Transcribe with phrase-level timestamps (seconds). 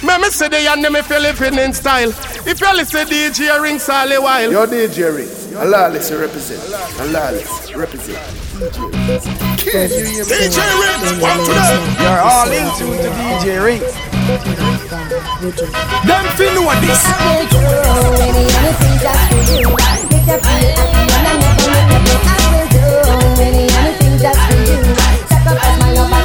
[0.00, 2.10] Me me say the and me feel living in style.
[2.46, 4.50] If you listen DJ Rinse all the while.
[4.50, 5.54] Yo DJ Rinse.
[5.56, 6.62] Allah let's represent.
[7.00, 8.18] Allah let's represent.
[9.58, 11.18] DJ Rinse.
[11.20, 11.82] One to them.
[11.98, 13.94] You're all into the DJ Rinse.
[16.06, 17.02] Them feel know what this.
[24.18, 24.82] Just for you,
[25.28, 26.17] sacrifice my love,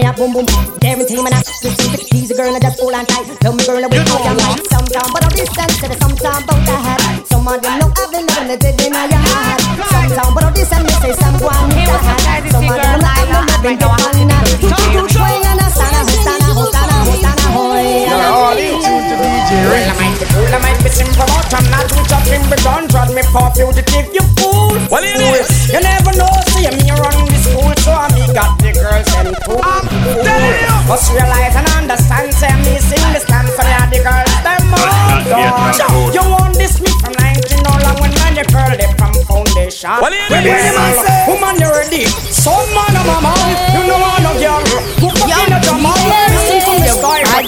[0.00, 0.06] you.
[0.06, 0.46] My up, boom boom.
[0.80, 2.00] Guarantee man, I receive it.
[2.12, 3.26] He's a girl, I just hold on tight.
[3.40, 4.60] Tell me, girl, I will hold your mind.
[4.70, 7.26] Sometime, but all this sense, to the about the hat.
[7.28, 9.60] Some of them know I've been living the dead in your heart.
[9.92, 12.24] Sometime, but all this and they say someone Hey, need a what's up, hat.
[12.24, 12.44] guys?
[12.48, 14.36] It's Some your of them know I've been living the Right now, I'm banana.
[14.40, 18.08] listening to Do, do, DJ do, and a sana, hostana, hostana, hostana, hoy.
[18.08, 21.50] You're all into the DJ Well, I might be cool, I might be simple, but
[21.50, 24.78] I'm not too chopping, but don't trot me for fugitive, you fool.
[24.78, 25.42] Do you?
[25.74, 29.34] You never know, see me run the school, so I me got the girls and
[29.42, 29.58] fool.
[29.58, 30.70] telling you.
[30.86, 36.14] Must realize and understand, say me sing the stand, me the girls, them all.
[36.14, 39.98] You want this me from 19 all long when man, you curl it from foundation.
[39.98, 40.78] Do you need?
[40.78, 42.06] man say, woman, you ready?
[42.30, 44.62] Some man, I'm a man, you know I'm no girl.
[45.02, 46.09] Who fucking a drama?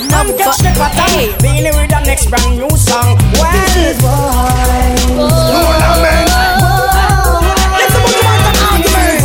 [0.02, 1.18] Listen from the I'm number catch the pattern.
[1.18, 1.38] eight.
[1.42, 3.16] Beenie with the next brand new song.
[3.38, 4.08] Well, This is boy.
[6.62, 9.20] It's about to want an argument.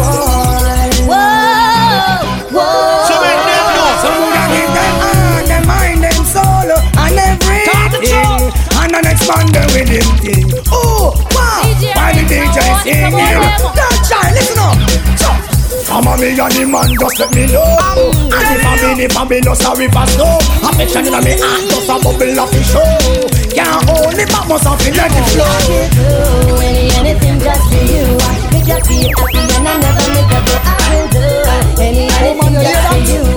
[3.07, 3.89] So make them know.
[4.01, 8.41] So we can give them heart, them mind, them soul, and everything.
[8.77, 10.47] And the next man them with him thing.
[10.71, 11.61] Oh, wow.
[11.63, 13.11] DJ Why the Ringo, DJ what's singing?
[13.11, 13.73] the problem?
[13.77, 14.77] That child, listen up.
[15.21, 15.29] So,
[15.87, 17.63] Me and the man, just let me know.
[17.95, 20.37] And if I'm in, if I'm in, no sorry for snow.
[20.67, 22.91] Affection in me heart, just a bubble of the show.
[23.55, 25.45] Can't hold it, but must have let it flow.
[25.77, 28.17] do any anything just for you.
[28.51, 30.55] Make you feel happy and I never make go.
[30.59, 33.36] I will do any anything just for you.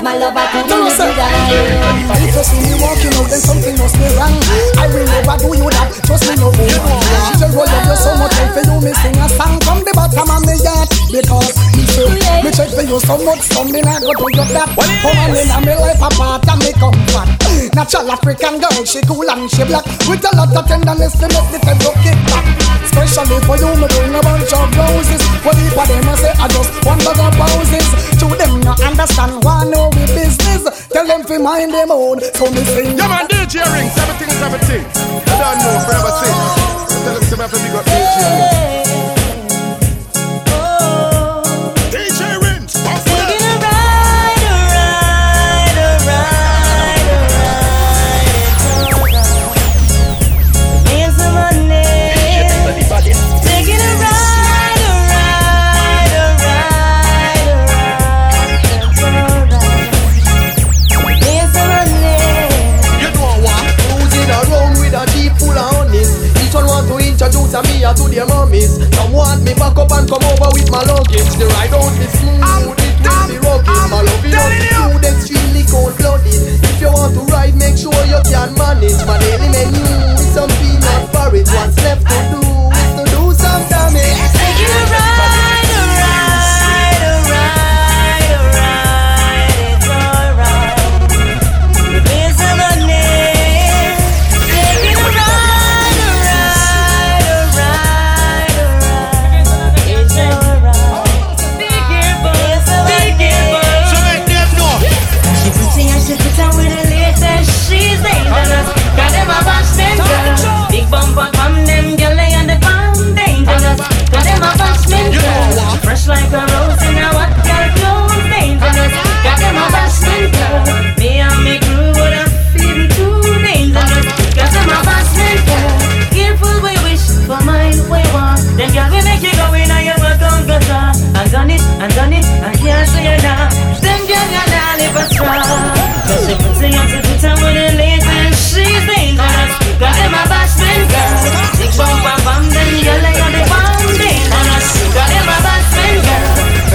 [0.00, 3.40] Sacrifice my love, I can do it without If you see me walking out, then
[3.40, 4.32] something must be wrong.
[4.80, 5.88] I will never do you that.
[6.08, 6.80] Trust me, no woman.
[7.28, 8.32] Angel will love you so much.
[8.32, 11.84] I for you, me sing a song from the bottom of me heart because me
[11.84, 12.08] say
[12.40, 13.44] me check for you so much.
[13.52, 14.68] Some me not go do you that.
[14.72, 17.28] Come on in and me life apart and me comfort.
[17.76, 21.48] Natural African girl, she cool and she black with a lot of tenderness to make
[21.52, 22.44] the tempo kick back.
[22.88, 25.22] Especially for you, me bring a bunch of roses.
[25.44, 27.84] What if for them I say I just one bag of roses?
[27.84, 27.99] To them not
[29.00, 30.88] understand know we business.
[30.88, 32.20] Tell them to mind them own.
[32.20, 32.98] So me sing.
[32.98, 33.64] Yeah, man, DJ
[34.28, 34.84] is everything.
[34.84, 36.36] You don't know, forever sing.
[37.04, 38.49] Tell them to me if you got DJ Rinse.
[71.10, 71.34] With my luggage.
[71.38, 73.66] The ride be smooth, it will be rugged.
[73.90, 76.62] My love is not smooth, extremely cold blooded.
[76.62, 79.02] If you want to ride, make sure you can manage.
[79.06, 79.18] My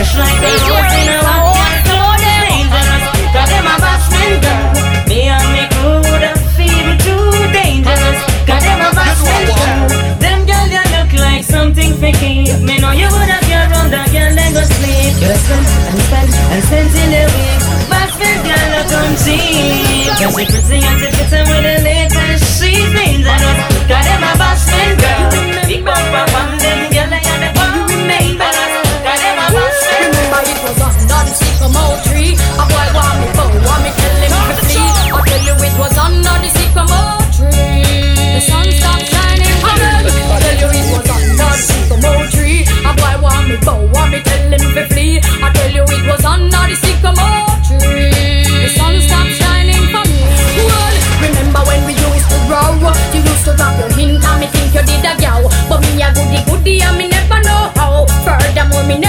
[0.06, 3.04] Fresh like the rose in a hot slow dangerous.
[3.34, 4.70] Cause them a batsman girl.
[5.10, 8.20] Me and me crew, them feeble too dangerous.
[8.46, 9.90] Cause them a batsman girl.
[10.22, 12.54] Them girl, they look like something fake.
[12.62, 15.18] Me know you would have your own that girl, then go sleep.
[15.26, 17.62] You're a spend and spend and spend in the week.
[17.90, 20.06] Batsman girl, I come see.
[20.06, 21.05] Cause you're pretty and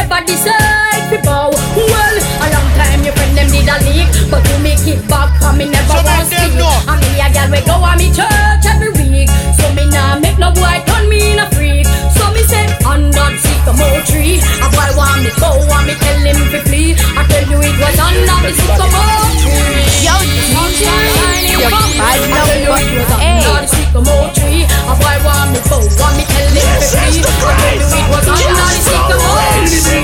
[0.08, 1.50] never decide to bow.
[1.74, 5.34] Well, a long time your friend them did a leak, but you make it back,
[5.56, 6.38] me never so.
[6.54, 6.70] No.
[7.02, 10.52] Me a girl we go a me church every week, so me nah make no
[10.54, 11.86] boy turn me in a freak.
[12.14, 16.22] So me say, on that sycamore tree, a boy want me go, want me tell
[16.22, 16.94] him to flee.
[17.18, 20.06] I tell you it was on that sycamore tree.
[20.06, 20.14] Yo,
[20.54, 20.86] DJ,
[21.50, 22.54] your bad number.
[23.66, 27.26] Sycamore tree, a boy want me want me tell him to flee.
[27.26, 29.95] I tell you it was on that sycamore tree.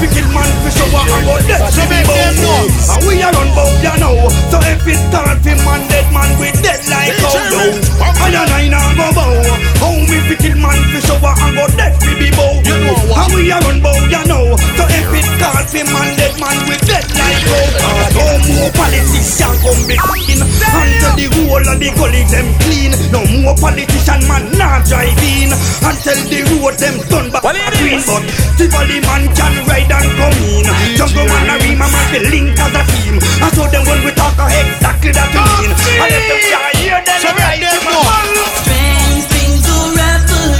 [0.00, 1.72] wicked man for sure what about that.
[1.72, 2.73] So make them know.
[2.84, 4.12] And we are on bout ya now?
[4.52, 7.80] So if it start him man dead man we dead like how do
[8.20, 9.32] I and I now go bow.
[9.80, 12.60] How me fi kill man fi shower and go dead we be bow?
[12.60, 13.16] You know?
[13.16, 14.52] And we are on bout ya now?
[14.76, 18.26] So if it start him man dead man we dead like how oh, do No
[18.52, 20.40] more politicians come be clean.
[20.44, 22.92] Until the whole of the gully them clean.
[23.08, 25.50] No more politician man not drive in.
[25.80, 30.40] Until the road them done back well, green But the man can ride and come
[30.52, 30.66] in.
[30.98, 33.14] Jungle man a rima man the link as a team.
[33.42, 35.70] I saw them when we talk uh, exactly that we mean.
[36.00, 38.02] I let them can't hear them So right them to my know.
[38.02, 38.26] man.
[38.64, 40.58] Strange things go rampant.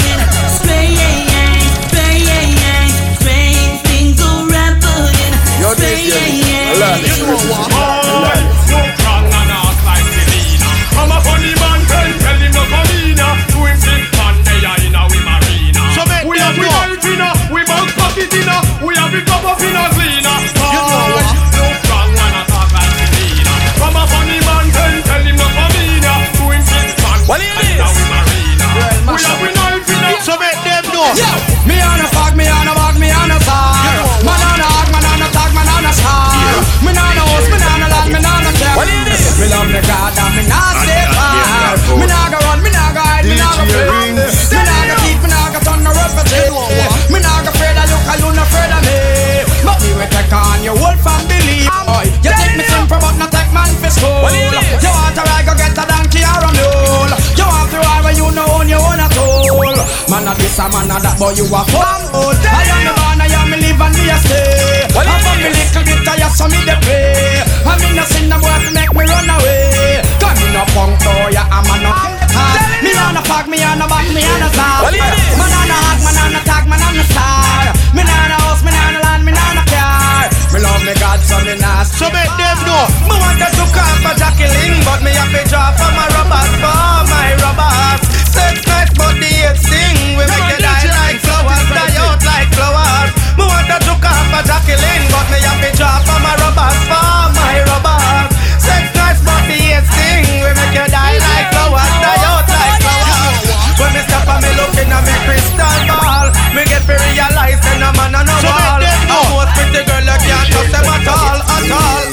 [0.59, 1.29] Spraying,
[1.91, 5.15] spraying, strange things go rampant.
[5.63, 7.03] Yo, DJ, Spraying.
[7.05, 7.71] You know what?
[7.71, 8.41] Boy,
[8.71, 10.71] no strong and not like Selena.
[10.99, 13.19] I'm a funny man, tell, tell him no come in.
[13.19, 15.83] To him sing man, they are in a we marina.
[16.29, 16.79] We have we know.
[16.85, 18.49] life a, we bout pocket in
[18.85, 20.39] we have we cup up in a cleaner.
[20.75, 21.84] You know what?
[23.87, 24.24] I'm a
[60.35, 62.35] a this a man a that, boy you a fumble.
[62.35, 64.87] I am the man, I am me live and me a stay.
[64.95, 67.43] What I from me little bit I so me dey play.
[67.65, 70.03] I me no sin no boy to make me run away.
[70.19, 71.91] Cause me no punk oh, boy, I'm a no.
[72.83, 74.83] Me on a fag, me on a back, me on a star.
[74.83, 75.39] What it is?
[75.39, 77.65] Man on a hot, man on a tag, man on a star.
[77.95, 80.27] Me on a house, me on a land, me on a car.
[80.53, 82.85] Me love me God, so me not So make them know.
[83.09, 86.99] me want to look for Jacqueline, but me have to draw for my robbers, for
[87.09, 88.01] my robbers.
[88.35, 88.74] Sex
[89.45, 90.17] nice, but the hate sting.
[90.17, 93.11] We make it die like flowers, die out like flowers.
[93.37, 96.81] Me want to look up for Jacqueline, but me have to draw for my robbers,
[96.89, 98.31] for my robbers.
[98.63, 100.25] Sex nice, but the hate sting.
[100.41, 103.37] We make it die like flowers, die out like flowers.
[103.81, 107.77] When me stop and me looking at me crystal ball, me get to realize that
[107.83, 108.81] no man So make wall.
[108.81, 109.25] them know.
[109.25, 112.04] A most pretty girl, you can't trust them at all, at all,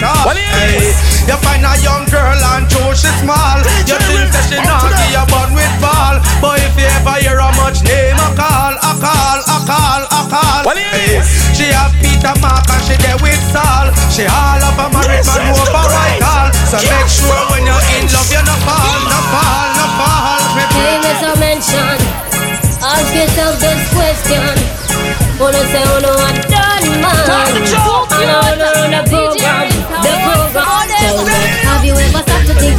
[0.00, 0.26] at all, at all.
[0.26, 0.92] What it Hey,
[1.28, 3.58] you find a young girl and true she small.
[3.84, 6.16] You think that she naughty, you born with ball.
[6.40, 10.20] But if you ever hear how much name I call, I call, I call, I
[10.32, 10.62] call.
[10.72, 11.20] It Hey.
[11.56, 13.92] She have Peter Mark and she there with Saul.
[14.08, 16.48] She all of a married man over white call.
[16.72, 20.40] So make sure when you're in love, you no fall, no fall, no fall.
[20.80, 21.32] Hey, Mr.
[21.36, 21.96] Mention,
[22.80, 24.48] ask yourself this question.
[25.40, 27.69] Wanna say, oh no, I done man.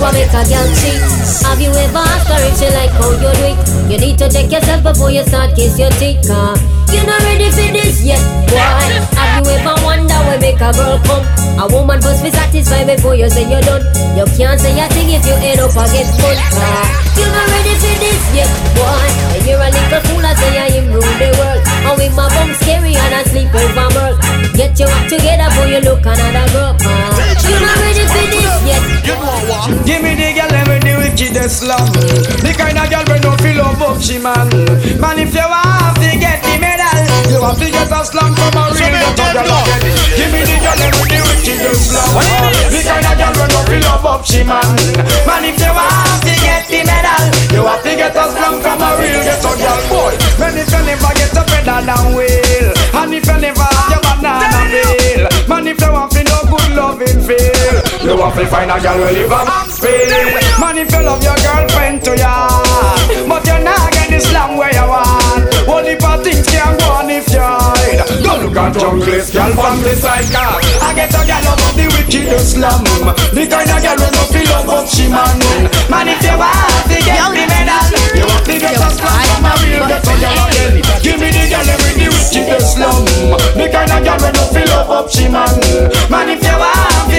[0.01, 0.97] What make a girl cheat?
[1.45, 3.57] Have you ever asked her if she like how you do it?
[3.85, 6.57] You need to check yourself before you start kiss your teeth, uh.
[6.57, 6.81] car.
[6.89, 8.57] You're not ready for this yet, boy.
[9.15, 11.23] Have you ever wonder where make a girl come?
[11.61, 13.85] A woman must be satisfied before you say you're done.
[14.17, 16.49] You can't say a thing if you end up against full uh.
[16.49, 16.81] car.
[17.15, 19.05] You're not ready for this yet, boy.
[19.37, 21.61] And you're a little fool, I say I am rule the world.
[21.61, 24.17] And with my bum scary and I sleep over world.
[24.57, 26.73] Get your act together before you look another girl.
[26.81, 27.21] car.
[27.45, 27.90] You're not ready
[29.85, 31.93] Give me the girl with the wickedest love
[32.41, 34.49] The kind of girl we no feel love up she man.
[34.97, 36.97] Man if you want to get the medal
[37.29, 39.45] You have to get a slam from a real girl
[40.17, 42.73] Give me the girl with the wickedest love What it is?
[42.73, 44.65] The kind of girl we no feel love up she man.
[45.29, 47.23] Man if you want to get the medal
[47.53, 51.13] You have to get a slam from a real girl boy Man if you never
[51.13, 55.77] get a pedal down wheel And if you never have your banana peel Man if
[55.77, 59.29] you want to no good loving feel You have to find a girl who live
[59.31, 60.09] a Mansfield
[60.57, 62.49] Man if you love your girlfriend to ya
[63.29, 65.45] But you're not get the slam where you want.
[65.69, 68.01] Only for things can go on if you hide.
[68.25, 71.73] Go look at junglist girl from the side car I get a girl out of
[71.77, 72.81] the wickedest slum
[73.37, 75.37] The kind of girl who no feel love up she man
[75.85, 77.85] Man if you want to get the medal
[78.17, 80.73] You have to get a slam from a real ghetto girl again.
[81.05, 83.05] Give me the girl with the wickedest slum
[83.53, 85.53] The kind of girl who no feel love up she man
[86.09, 87.10] Man if you want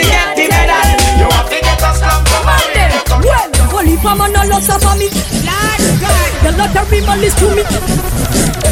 [3.92, 5.08] Well, holy mama no loss of me.
[5.08, 7.62] The lottery man is to me.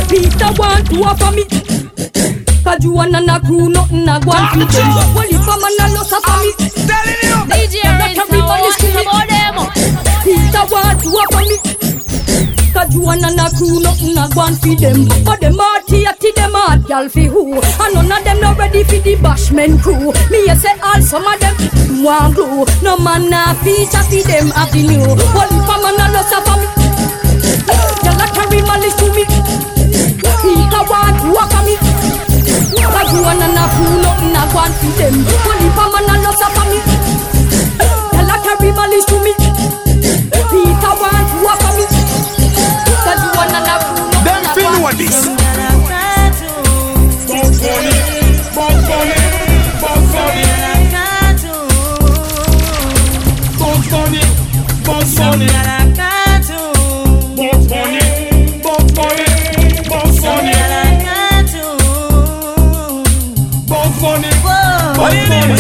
[0.08, 1.44] Peter want to offer me.
[2.64, 4.90] Cause you wanna na crew, nothing na go and feed them.
[5.12, 6.52] Holy mama no loss of me.
[7.52, 9.64] DJ Rinse, now watch some more demo.
[10.24, 11.56] Peter want to offer me.
[12.72, 15.04] Cause you wanna na crew, nothing na go and feed them.
[15.24, 17.58] But them hearty, hearty, them hard gal fi who?
[17.58, 20.12] And none of them not ready for the bashman crew.
[20.30, 21.54] Me a say all some of them
[22.04, 22.64] want glue.
[22.82, 25.02] No man na feature fi them avenue.
[25.34, 26.66] Holy mama no loss of me.
[28.06, 29.24] The lottery man is to me.
[30.40, 31.74] Peter want to offer me.
[31.76, 35.14] Cause you wanna na crew, nothing na go and feed them.
[35.26, 36.78] Holy mama no loss of me.
[38.14, 39.32] The lottery man is to me.
[65.10, 65.59] Oye,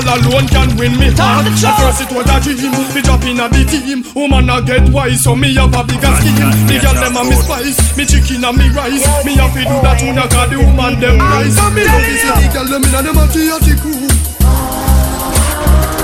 [0.00, 1.46] girl alone can win me heart.
[1.46, 4.04] At first it was a dream, me drop in a the team.
[4.14, 6.50] Woman a get wise, so me have a bigger scheme.
[6.66, 9.04] The girl them a me spice, me chicken and me rice.
[9.24, 11.58] Me have to do that to knock the woman them ah, nice.
[11.58, 14.08] And me love is the girl them inna them hearty, hearty crew.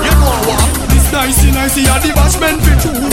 [0.05, 0.67] You know what?
[0.93, 3.09] This nicey, nicey, a the bashment be true.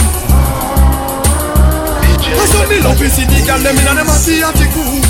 [2.35, 5.00] I saw me love is the girl them inna them hearty, hearty crew.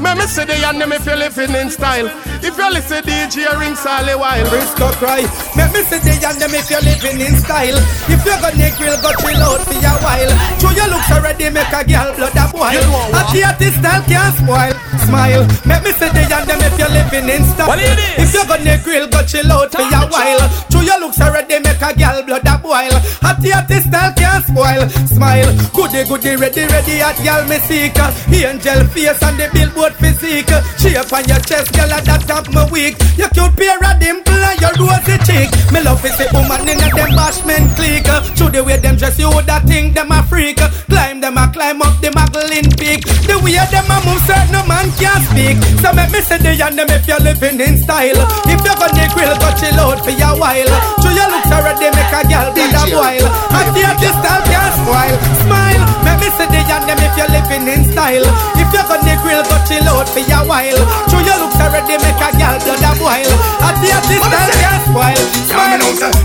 [0.00, 2.08] Me me see the and them if you living in style.
[2.40, 4.44] If you listen DJ Rinse all the while.
[4.48, 5.26] Risk or cry.
[5.56, 7.76] Make me see the and them if you're living in style.
[8.06, 10.32] If you got Nick grill, go chill out for a while.
[10.60, 12.84] Show your looks already, make a girl blood a boil.
[13.16, 14.74] A theater style can't spoil.
[15.04, 15.42] Smile.
[15.66, 17.66] Make me see the and them if you're living in style.
[17.66, 18.30] What it is?
[18.30, 20.44] If you got Nick grill, go chill out for a while.
[20.70, 22.94] Show your looks already, make a girl blood a boil.
[23.26, 24.88] A theater style can't spoil.
[25.06, 25.50] Smile.
[25.74, 27.96] Goody goody ready ready at girl me seek.
[28.30, 30.50] Angel face and the billboard physique.
[30.80, 32.96] Shape on your chest, girl at that top my weak.
[33.16, 35.50] Your cute pair of dimple and your rosy cheek.
[35.72, 38.10] Me love is the woman in a them bashment clique.
[38.40, 40.58] To the way them dress, you woulda think them a freak.
[40.88, 43.04] Climb them a climb up the Magdalene peak.
[43.28, 45.56] The way them a move, certain no man can speak.
[45.84, 48.20] So make me say the and them if you're living in style.
[48.48, 50.72] If you're gonna grill, go chill out for a while.
[51.04, 53.26] To your looks already make a girl blood a boil.
[53.52, 55.16] I feel this style can't spoil.
[55.42, 58.26] Smile, make me say the and them if you're living in style.
[58.54, 60.82] If you're gonna grill, go chill out for a while.
[61.10, 63.32] To your looks already make a girl blood a boil.
[63.58, 65.22] I feel this style can't spoil.
[65.50, 65.76] Me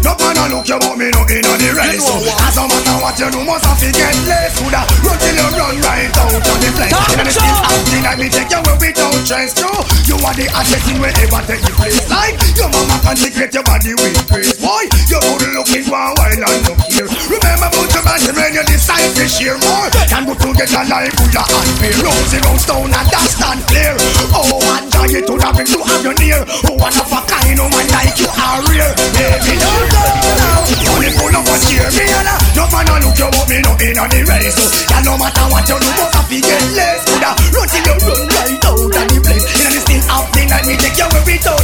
[0.05, 2.01] no man a look you but me no in on the race.
[2.05, 4.53] So, as a matter what you do, must have to get less.
[4.57, 6.93] Coulda run till you run right out on the place.
[7.17, 9.53] And the still acting like me take you away without chance.
[9.53, 9.73] True,
[10.05, 11.97] you are the hottest thing wherever take the place.
[12.09, 14.54] Like your mama can consecrate your body with grace.
[14.65, 17.05] Boy, you good looking a while and look here.
[17.05, 19.93] Remember about your man when you decide to share more.
[20.09, 21.93] Can go to get a life full of unfair.
[22.01, 23.93] Rosy round stone and that stand clear.
[24.33, 26.41] Oh, one giant to the ring to have you near.
[26.65, 28.89] Oh, one of a kind, oh, man like you are rare.
[29.13, 30.01] Baby, no, no,
[30.33, 30.49] no.
[30.97, 32.33] Only full of us here, me and I.
[32.57, 34.57] No man a look you but me no in on the race.
[34.57, 37.05] So, yeah, no matter what you do, have to get less.
[37.05, 39.45] Coulda run till you run right out of the place.
[39.61, 41.61] In the still happening like me take you where we don't.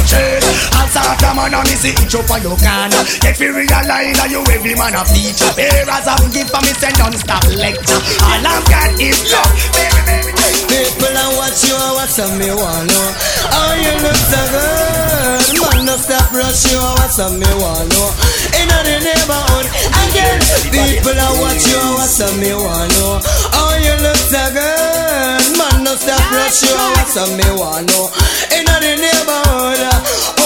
[0.78, 2.91] I'll start a man and me see each up on your can.
[3.20, 5.52] Get me realize that you every man a feature.
[5.56, 8.00] Here as I'm give for me send non-stop lecture.
[8.24, 10.32] All I've got is love, baby, baby.
[10.72, 13.08] People are watch you and watch some me want know.
[13.52, 17.92] How you look so good Man, no stop rush you and watch some me want
[17.92, 18.08] know.
[18.56, 20.40] In the neighborhood Again
[20.72, 23.20] People are watch you and watch some me want know.
[23.52, 27.92] How you look so good Man, no stop rush you and watch some me want
[27.92, 28.08] know.
[28.56, 30.41] In the neighborhood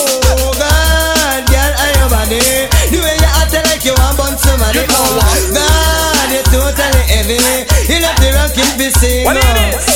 [4.74, 7.38] want bun somebody Oh God, you're totally heavy
[7.86, 9.36] You left the seen What?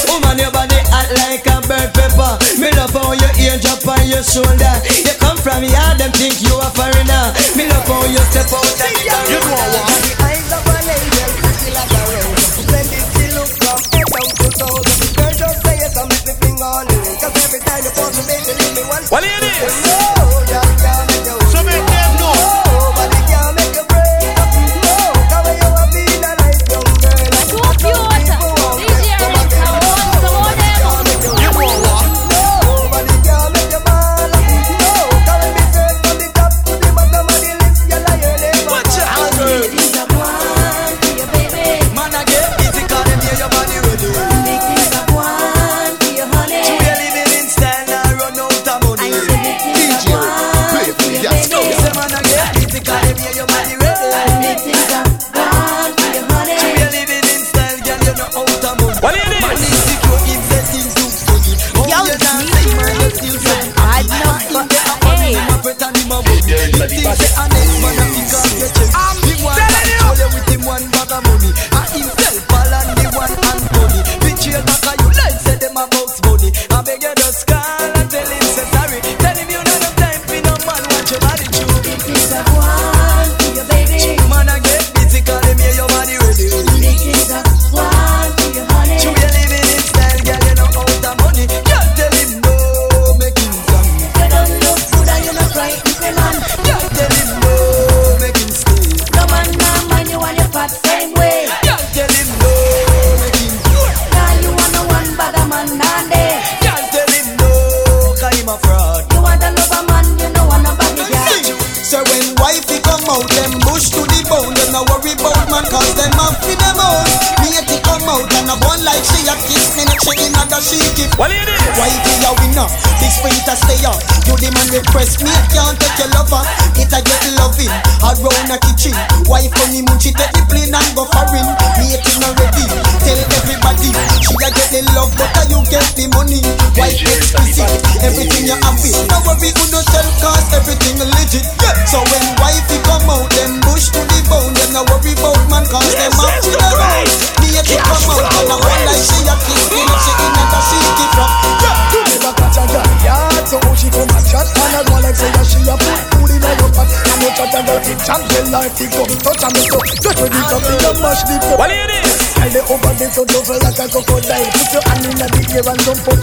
[0.09, 2.39] Woman, your body hot like a bird pepper.
[2.59, 4.75] Me love how your ear drop on your shoulder.
[5.07, 7.31] You come from yard, them think you a foreigner.
[7.55, 8.97] Me love how you step out and
[9.31, 10.00] You know what?
[19.71, 20.09] The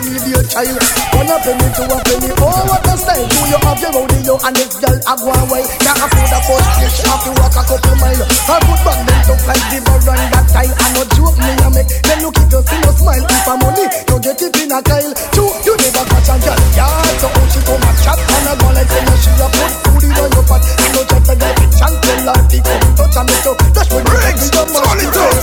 [0.10, 0.80] with your child
[1.16, 4.36] One a penny to a penny Oh what a style Do you have your rodeo
[4.48, 5.64] and this girl a go away.
[5.80, 8.24] Can't afford a first fish Have to walk a couple mile.
[8.48, 10.68] Her good bag them tough like the run that tie.
[10.68, 11.92] And no joke me a make.
[12.04, 13.24] Then look if you see no smile.
[13.24, 16.62] If a money you get it in a Kyle Two you never catch a girl.
[16.76, 18.20] Yard So how she come and chat?
[18.20, 21.36] And a go like that she a put food in your pot no chat a
[21.38, 24.48] girl it champion like the come touch and me so That's when you take me
[24.50, 24.88] to my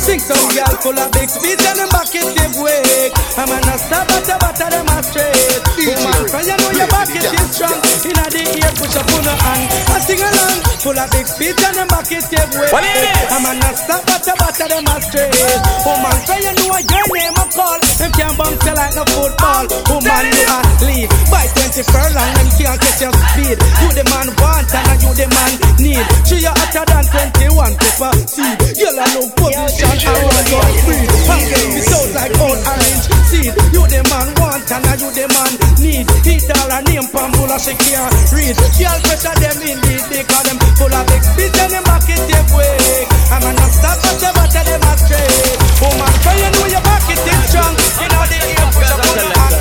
[0.02, 3.14] Sing some girl full of big speed and them back it give wake.
[3.38, 5.62] I'm a nasta butter butter them a straight.
[5.86, 7.78] Woman, so you know your back it is strong.
[8.04, 9.73] Inna the ear push up on the hand.
[9.94, 12.68] I sing along full of big speed and them back it give wake.
[12.68, 13.32] What it is?
[13.32, 15.60] I'm a nasta butter butter them a straight.
[15.88, 17.78] Woman, so you know your name a call.
[17.96, 19.64] Them can't bounce you like no football.
[19.88, 22.28] Woman, you a lead by 20 furlong.
[22.28, 23.56] And them can't catch your speed.
[23.56, 26.04] You the man want and you the man need.
[26.28, 27.04] She you hotter than
[27.48, 28.56] 21 pepper seed.
[28.76, 31.08] You'll look position around your feet.
[31.32, 33.52] And get me sound like old orange seed.
[33.72, 36.04] You the man want and you the man need.
[36.28, 38.52] Hit all a name Pambula she can't read.
[38.76, 41.84] Girl pressure them in the dick cause them full of experience and them
[42.60, 43.08] it.
[43.32, 43.96] I'm a not stop
[44.36, 45.56] but them straight.
[45.80, 47.72] So you know your is strong.
[48.00, 48.24] You know
[48.60, 49.52] up.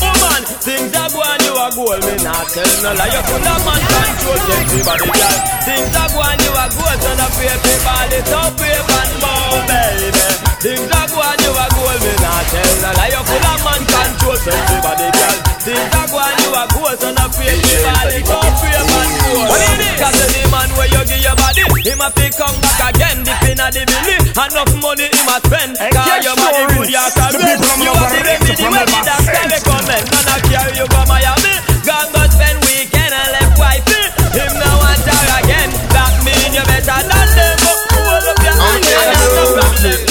[0.00, 2.00] Woman, oh, things are going, are gold.
[2.08, 3.12] Me not tell no lie.
[3.12, 5.38] You full of man control, everybody, girl.
[5.68, 6.98] Things are going, you are gold.
[7.04, 10.24] So no fear, people, it's up, paper and more, baby.
[10.64, 12.00] Things are going, you are gold.
[12.00, 13.12] Me not tell no lie.
[13.12, 15.36] You full of man control, everybody, girl.
[15.60, 16.96] Things are going, you are gold.
[16.96, 19.58] So no fear, people, it's up, paper and more.
[19.60, 19.96] It?
[20.00, 23.20] Cause any man where you give your body, him a fi come back again.
[23.20, 25.76] Dip inna the belly, enough money him a spend.
[25.76, 27.60] Cause your money good, you rent.
[27.84, 30.04] You a the remedy when the doctor recommend.
[30.08, 31.49] Man a carry you go Miami,
[31.86, 34.02] gone go spend weekend and uh, left wifey.
[34.02, 35.70] Uh, him no want her again.
[35.94, 36.12] That
[36.54, 37.00] you better
[37.36, 37.56] them.
[37.94, 40.09] Hold up your and no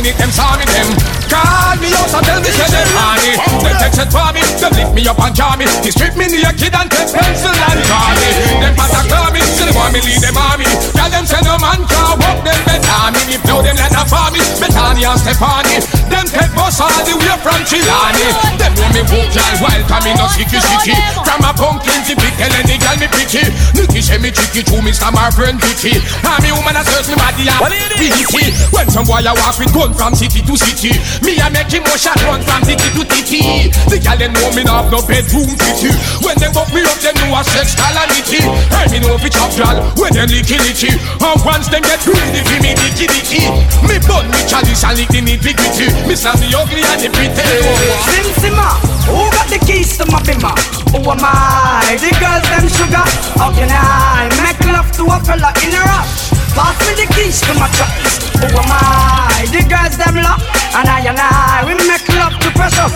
[0.00, 0.88] minute them saw me them.
[1.28, 3.36] Call me out and tell me say them honey.
[3.36, 5.68] Them text it for me Them lift me up and jar me.
[5.84, 8.28] They strip me naked and take pencil and draw me.
[8.64, 10.66] Them pass a call me Still want me lead them army.
[10.96, 13.12] Girl them say no man can walk them better.
[13.12, 17.19] Me Me blow them like a farmy Bethany and Stephanie Them take bus all the
[17.40, 18.28] from Chilani
[18.60, 22.14] Them know me walk y'all wild Cause me no sicky sicky From a pumpkin to
[22.16, 23.44] pick Tell any girl me pretty.
[23.76, 25.96] Nicky say me tricky to me star my friend Vicky.
[26.24, 27.60] And me woman a search me body and
[28.00, 30.92] we When some boy a walk with gun from city to city
[31.24, 33.72] Me a make him motion run from city to city.
[33.88, 35.90] The girl them know me not have no bedroom kitty
[36.24, 38.40] When they buck me up them know a sex calamity.
[38.72, 40.92] Hey me know fi chop girl when them licky licky.
[41.20, 43.42] And once them get greedy fi me dicky dicky.
[43.88, 45.88] Me bun me chalice and lick the nitty gritty.
[46.04, 50.20] Me slam the ugly and the pretty Sim Simma, who got the keys to my
[50.22, 50.54] bimmer?
[50.92, 51.96] Who am I?
[52.00, 53.06] The girls them sugar.
[53.38, 56.30] How can I make love to a fella in a rush?
[56.54, 58.29] Pass me the keys to my trucks.
[58.40, 59.44] Who am I?
[59.52, 60.40] The girls them lock,
[60.76, 62.88] and I and I we make love to pressure.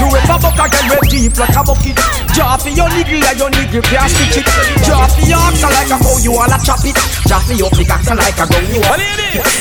[0.00, 1.96] You ever buck again red deep like a bucket?
[2.34, 4.46] For your niggle and your niggle can't stitch it.
[4.46, 6.96] For your oxen like a cow, you wanna chop it.
[7.24, 9.02] For your pickaxe like a gun, you want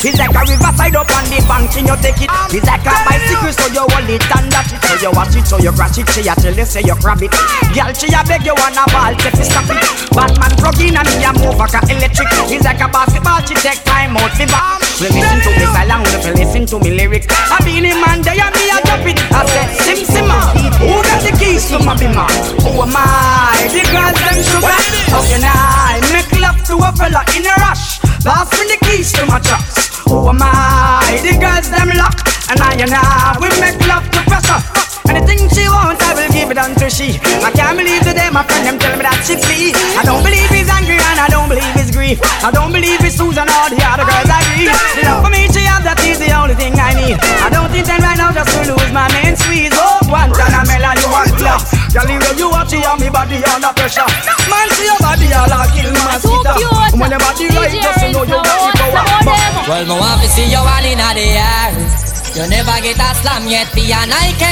[0.04, 2.30] It's like a riverside up on the bank and you take it.
[2.54, 4.80] It's like a bicycle so you hold it and that it.
[4.84, 7.22] So you watch it, so you crash it, she a tell you say you grab
[7.22, 7.34] it.
[7.76, 9.80] Girl, she a beg you wanna ball, take it, stop it.
[10.14, 12.30] Batman plug in and me a move like a electric.
[12.50, 14.80] It's like a basketball, she take time out for bomb.
[15.14, 15.74] Listen to me
[16.04, 17.28] song, well, listen to me lyrics.
[17.30, 19.20] I been in man, they and me a drop it.
[19.32, 20.40] I said, Sim Simma,
[20.80, 22.28] who got the keys to my bimmer?
[22.64, 23.68] Who am I?
[23.72, 24.80] The girls them sugar.
[25.12, 28.00] How can I make love to a fella in a rush?
[28.24, 30.00] Pass me the keys to my trucks.
[30.06, 31.20] Who am I?
[31.22, 32.18] The girls them lock,
[32.50, 34.83] and I and I we make love to pressure.
[35.10, 37.20] Anything she wants, I will give it unto she.
[37.44, 39.76] I can't believe today my friend them tell me that she flee.
[40.00, 42.24] I don't believe he's angry and I don't believe he's grief.
[42.40, 44.72] I don't believe it's Susan or the other girls I agree.
[44.72, 47.20] The love for me she has, that is the only thing I need.
[47.20, 49.76] I don't intend right now just to lose my main squeeze.
[49.76, 51.58] Oh, Guantanamela, you want clear.
[51.92, 54.08] Girl, you you watch you on me body under pressure.
[54.48, 56.54] Man, see your body all a kill mosquito.
[56.96, 59.68] When your body right, just to know you got the power.
[59.68, 62.13] Well, me want to see you all in the air.
[62.34, 64.50] You never get a slam yet, for your Nike.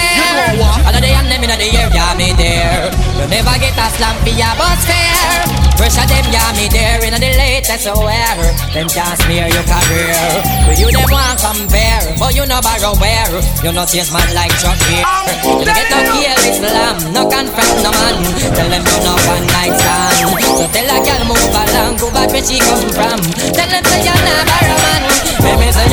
[0.85, 2.93] All of the and them in the air, yeah, me there.
[3.17, 5.61] You never get a slam for your bus fare.
[5.81, 7.01] Pressure them, yeah, me there.
[7.01, 8.37] In the latest wear.
[8.77, 10.13] Them can't smear your career.
[10.69, 12.05] With you, them want compare.
[12.21, 13.41] But you no borrow where.
[13.65, 15.01] You no chase man like Chuck here.
[15.41, 16.95] You get no kill Islam.
[17.17, 18.15] No confront no man.
[18.53, 20.37] Tell them you no one night stand.
[20.53, 21.97] So tell a girl move along.
[21.97, 23.17] Go back where she come from.
[23.57, 25.01] Tell them say you're not borrow man.
[25.57, 25.89] Me say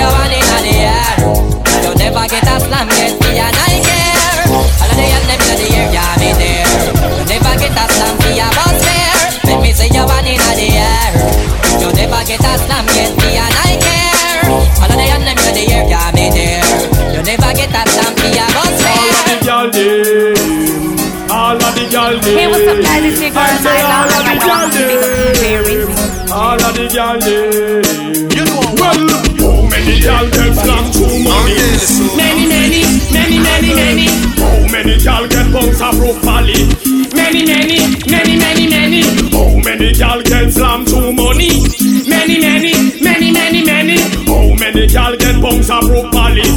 [41.29, 41.61] money?
[42.09, 42.73] Many, many,
[43.05, 43.99] many, many, many.
[44.25, 46.49] How many gyal get bunks of rope valley?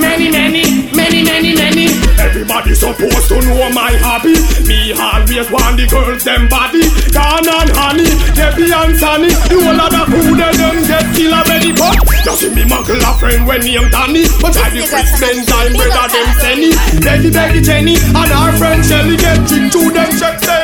[0.00, 0.64] Many, many,
[0.96, 1.86] many, many, many.
[2.16, 4.34] Everybody supposed to know my hobby.
[4.64, 6.84] Me always want the girls them body.
[7.12, 9.32] Gone and honey, Debbie and Sunny.
[9.50, 13.04] The whole of the food and them get still already but You see me muggle
[13.04, 14.24] a friend when name Danny.
[14.40, 16.70] But I the spend time brother them Senny.
[17.04, 20.63] Becky Becky Jenny and our friend Shelly get tricked to them check them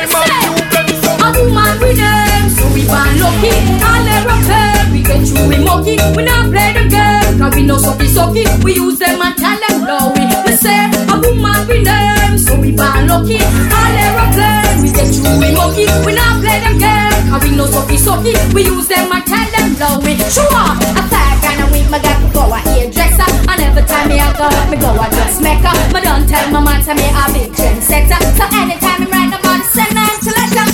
[1.21, 3.53] A woman with them, so we born lucky.
[3.85, 5.97] All never fair, we get through we monkey.
[6.17, 8.43] We not play them game, cause we know sucky sucky.
[8.63, 10.13] We use them and tell them no.
[10.17, 13.37] We, we say a woman with them, so we born lucky.
[13.37, 15.85] All never fair, we get through we monkey.
[16.05, 18.33] We not play them game, cause we know sucky sucky.
[18.53, 20.01] We use them and tell them no.
[20.01, 23.29] We sure a tag and week, my to go a hairdresser.
[23.45, 25.73] And every time me I go, me go a dressmaker.
[25.93, 28.17] Me don't tell my man to me a big trendsetter.
[28.33, 30.70] So anytime me write about the send them to letter.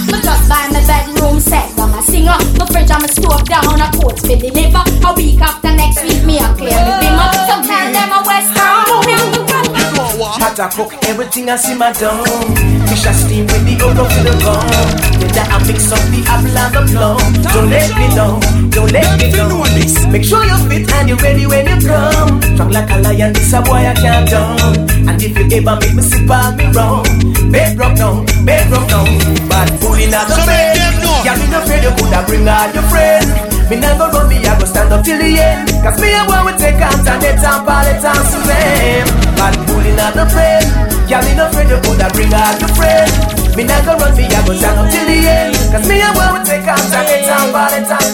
[2.27, 2.59] I'm a singer.
[2.59, 4.83] My fridge I'm a stove down, a coat for deliver.
[5.07, 7.31] A week after next week, me a clear me bimmer.
[7.47, 9.47] Sometimes them a western, me
[10.57, 12.25] pot I cook everything I see my dome.
[12.87, 14.69] Fish I steam with the oil to the bone.
[15.19, 17.19] Then that I mix up the apple and the plum.
[17.53, 19.63] Don't let me know, don't let me know.
[20.11, 22.41] Make sure you're fit and you're ready when you come.
[22.55, 24.59] Strong like a lion, this a boy I can't down.
[25.07, 27.05] And if you ever make me sip on me wrong,
[27.51, 29.07] bedrock down, bedrock down.
[29.49, 31.06] Bad fooling out the So bed.
[31.27, 33.27] Yeah, me no afraid you coulda bring all your friends.
[33.67, 35.67] Me never run me, I go stand up till the end.
[35.83, 39.03] Cause me and boy we take on and they tamp all the time to them.
[39.35, 40.63] Bad fooling out the friend.
[41.03, 43.11] Yeah, me no afraid you coulda bring all your friends.
[43.59, 45.51] Me never run me, I go stand up till the end.
[45.67, 48.07] Cause me and boy we take on and they tamp all the time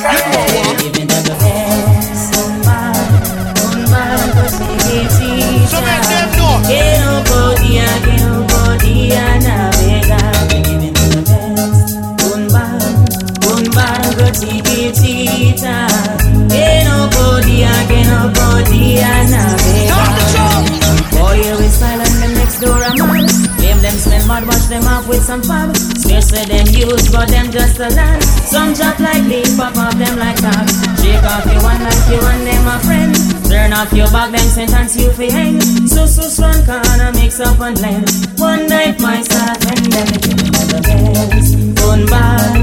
[24.74, 25.76] them off with some fab.
[25.78, 28.24] Smear say them use, but them just a land.
[28.24, 30.66] Some drop like leaf, pop off them like that.
[30.98, 33.14] Shake off your one like you and them a friend.
[33.46, 35.62] Turn off your back, them sentence you fi hang.
[35.88, 38.10] So so strong, corner mix up and blend.
[38.38, 40.34] One night my start when them me
[40.74, 41.54] the best.
[41.86, 42.58] Un bar,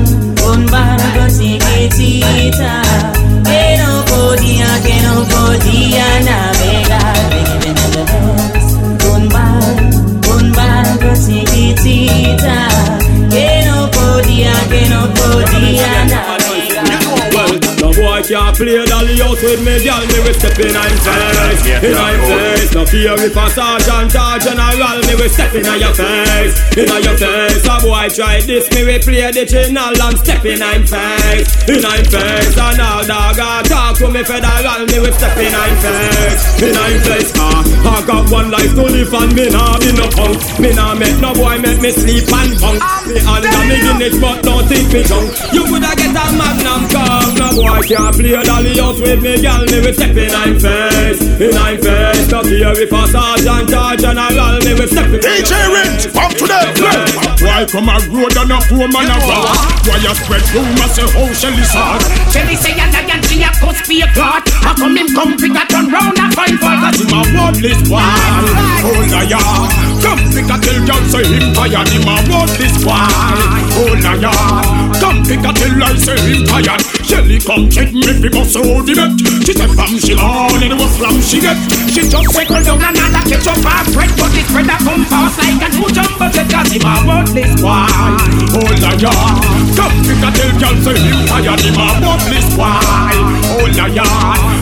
[0.51, 2.83] un bar, go chiquitita.
[3.47, 7.70] Que no podía, que no podía navegar.
[18.01, 20.01] Boy can't play dolly out with me, girl.
[20.01, 22.73] Me will step in I'm face, in I'm face.
[22.73, 27.17] No fear if a sergeant or general, me will step in your face, in your
[27.21, 27.65] face.
[27.69, 31.85] A boy try this, me will play the channel and step in I'm face, in
[31.85, 32.57] I'm face.
[32.57, 36.77] And all dog a talk to me federal, me will step in I'm face, in
[36.77, 37.33] I'm face.
[37.37, 40.41] Ah, I got one life to live and me nah be no punk.
[40.59, 43.00] Me nah make no boy make me sleep and punk.
[43.11, 45.35] Me under me Guinness, but don't think me drunk.
[45.53, 47.35] You woulda get a magnum come.
[47.35, 49.67] No boy can't play a dolly out with me, girl.
[49.67, 52.31] Me will step in I'm face, in I'm face.
[52.31, 55.19] No fear if a sergeant or general, me will step in.
[55.19, 56.71] DJ Rich, up to them.
[57.43, 59.59] Why come a road and a poor man a rock?
[59.91, 62.01] Why you spread rumors say how Shelly sad?
[62.31, 62.87] Shelly say a
[63.41, 64.45] she a cuss be a clot.
[64.61, 67.81] How come him come pick a turn round and find for Cause him a worthless
[67.89, 68.45] one.
[68.85, 69.41] Oh liar,
[70.05, 71.89] come pick a tell girl say him tired.
[71.89, 73.09] Him a worthless one.
[73.81, 74.37] Oh liar,
[75.01, 76.83] come pick a tell I say him tired.
[77.01, 79.13] Shelly come check me fi bust out the bet.
[79.47, 81.57] She say from she born and what from she get.
[81.89, 85.43] She just Circle down another catch up a bread But this bread a come fast
[85.43, 87.91] like a new jumbo jet Cause him a worthless Why?
[88.55, 89.11] Oh liar,
[89.75, 91.61] come pick a tell girl say him tired.
[91.61, 93.30] Him a worthless why?
[93.53, 94.07] Oh liar,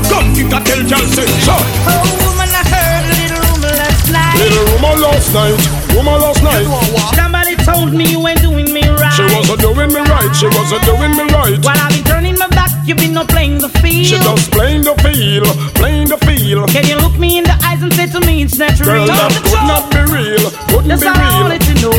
[0.09, 1.57] come pick a tell girl say so.
[1.89, 4.35] Oh, woman, I heard a little rumor last night.
[4.39, 5.57] Little rumor last night,
[5.95, 6.67] rumor last night.
[7.15, 9.13] Somebody told me you ain't doing me right.
[9.13, 11.57] She wasn't doing me right, she wasn't doing me right.
[11.65, 14.07] While I've been turning my back, you've been not playing the field.
[14.07, 16.69] She just playing the field, playing the field.
[16.71, 19.33] Can you look me in the eyes and say to me it's not Girl, that
[19.45, 21.43] could not be real, couldn't That's be all I real.
[21.45, 21.97] wanted to know.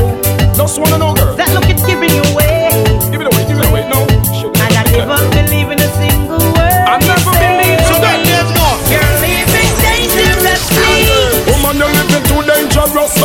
[0.55, 1.35] Just wanna know, girl.
[1.35, 2.71] That look is giving you away.
[3.11, 4.03] Give it away, give it away, no.
[4.59, 5.38] And I never believe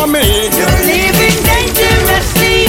[0.04, 0.20] for me.
[0.20, 2.66] You're living dangerously.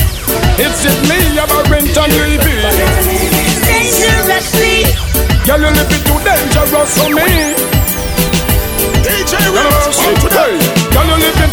[0.58, 2.62] It's it me, I'm a rent and leaving.
[3.65, 4.84] Dangerously.
[5.45, 7.54] Girl, you're living too dangerous for me.
[9.04, 10.85] DJ Ramos, today.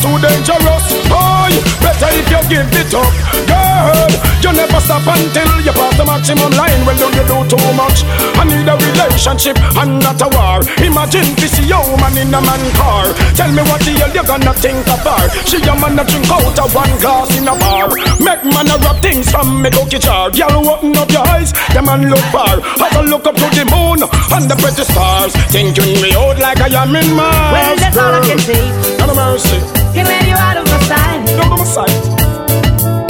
[0.02, 0.84] Girl, too dangerous.
[1.06, 3.12] Boy, better if you give it up.
[3.46, 4.10] Girl,
[4.42, 6.82] you never stop until you pass the maximum line.
[6.86, 8.02] Well, do you do too much?
[8.34, 10.60] I need a relationship and not a war.
[10.82, 13.06] Imagine this young man in a man car.
[13.38, 15.30] Tell me what the hell you gonna think of her.
[15.46, 17.88] She a man a drink out of one glass in a bar.
[18.18, 20.30] Make man a rub things from me cookie jar.
[20.30, 22.58] Girl, open up your eyes, the man look far.
[22.58, 25.32] Have a look up to the moon and the pretty stars.
[25.54, 27.52] Thinking me out like I am in Mars.
[27.54, 28.62] Well, that's all I can say.
[29.02, 29.58] Of mercy,
[29.94, 31.20] Can let you out of my sight.
[31.36, 32.04] no more sight.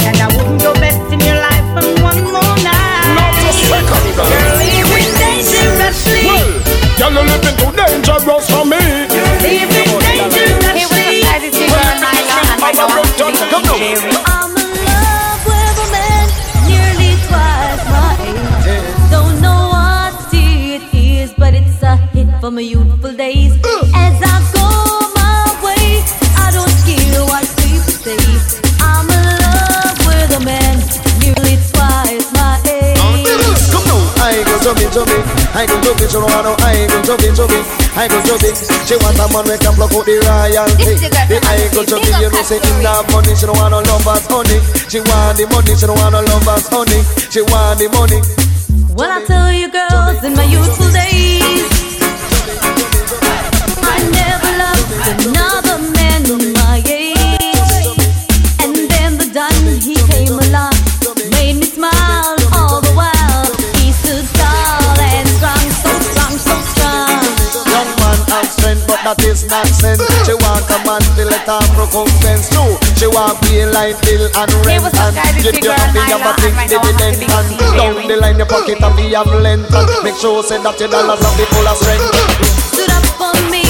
[0.06, 3.14] And I wouldn't go best in your life for one more night.
[3.14, 4.26] Not a second, girl.
[4.26, 6.26] You're living dangerously.
[6.26, 6.50] Well,
[6.98, 8.82] girl, you living too dangerous for me.
[9.46, 11.22] Living dangerously.
[13.50, 14.22] Come now.
[14.26, 16.26] I'm in love with a man
[16.66, 19.10] nearly twice my age.
[19.10, 23.51] Don't know what it is, but it's a hit from my youthful days.
[34.62, 35.18] chubby, chubby.
[35.58, 37.58] I go chubby, she want no I go chubby, chubby.
[37.98, 38.50] I go chubby.
[38.86, 40.94] She want a man who can block out the royalty.
[41.02, 44.26] The I go chubby, you know say in that money, she don't want no lovers
[44.30, 44.58] honey.
[44.86, 47.02] She want the money, she don't want no lovers honey.
[47.28, 48.22] She want the money.
[48.94, 51.66] Well, I tell you, girls, in my youthful days,
[53.82, 56.01] I never loved another man.
[69.52, 70.00] nonsense.
[70.24, 72.48] She want a man to let her recompense.
[72.56, 74.72] No, she want pay line bill and rent.
[74.72, 77.20] Hey, and you don't have to have a thing dividend.
[77.20, 79.68] And down the line, your pocket have to have length.
[80.02, 82.08] Make sure say that your dollars have the full of strength.
[82.72, 83.61] Stood up for me.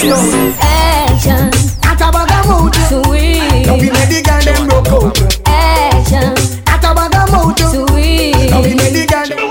[0.00, 1.50] Action.
[1.82, 2.30] At a bag.
[2.86, 3.66] Sweet.
[3.66, 5.18] Now we the girl them broke out.
[5.44, 6.38] Action.
[6.70, 7.58] At a bag.
[7.58, 8.50] Sweet.
[8.50, 9.48] Now we the girl them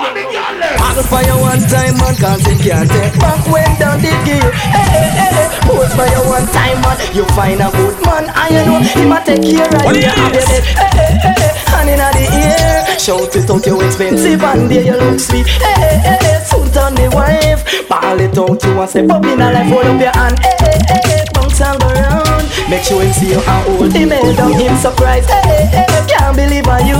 [1.07, 4.43] fire one time man cause can't take back when down the gear
[4.75, 5.47] Hey hey hey
[5.95, 9.67] fire one time man You find a good man and know He might take care
[9.67, 14.43] of you Hey hey hey hey Hand in the ear Shout it out you expensive
[14.43, 18.37] and there you look sweet Hey hey hey hey Suit on the wife Ball it
[18.37, 20.37] out you and step up in a life Hold up your hand.
[20.39, 22.45] Hey hey hey Bounce and go round.
[22.69, 24.51] Make sure him see you and hold him head down.
[24.51, 25.29] Him surprised.
[25.29, 26.99] Hey hey hey Can't believe on you.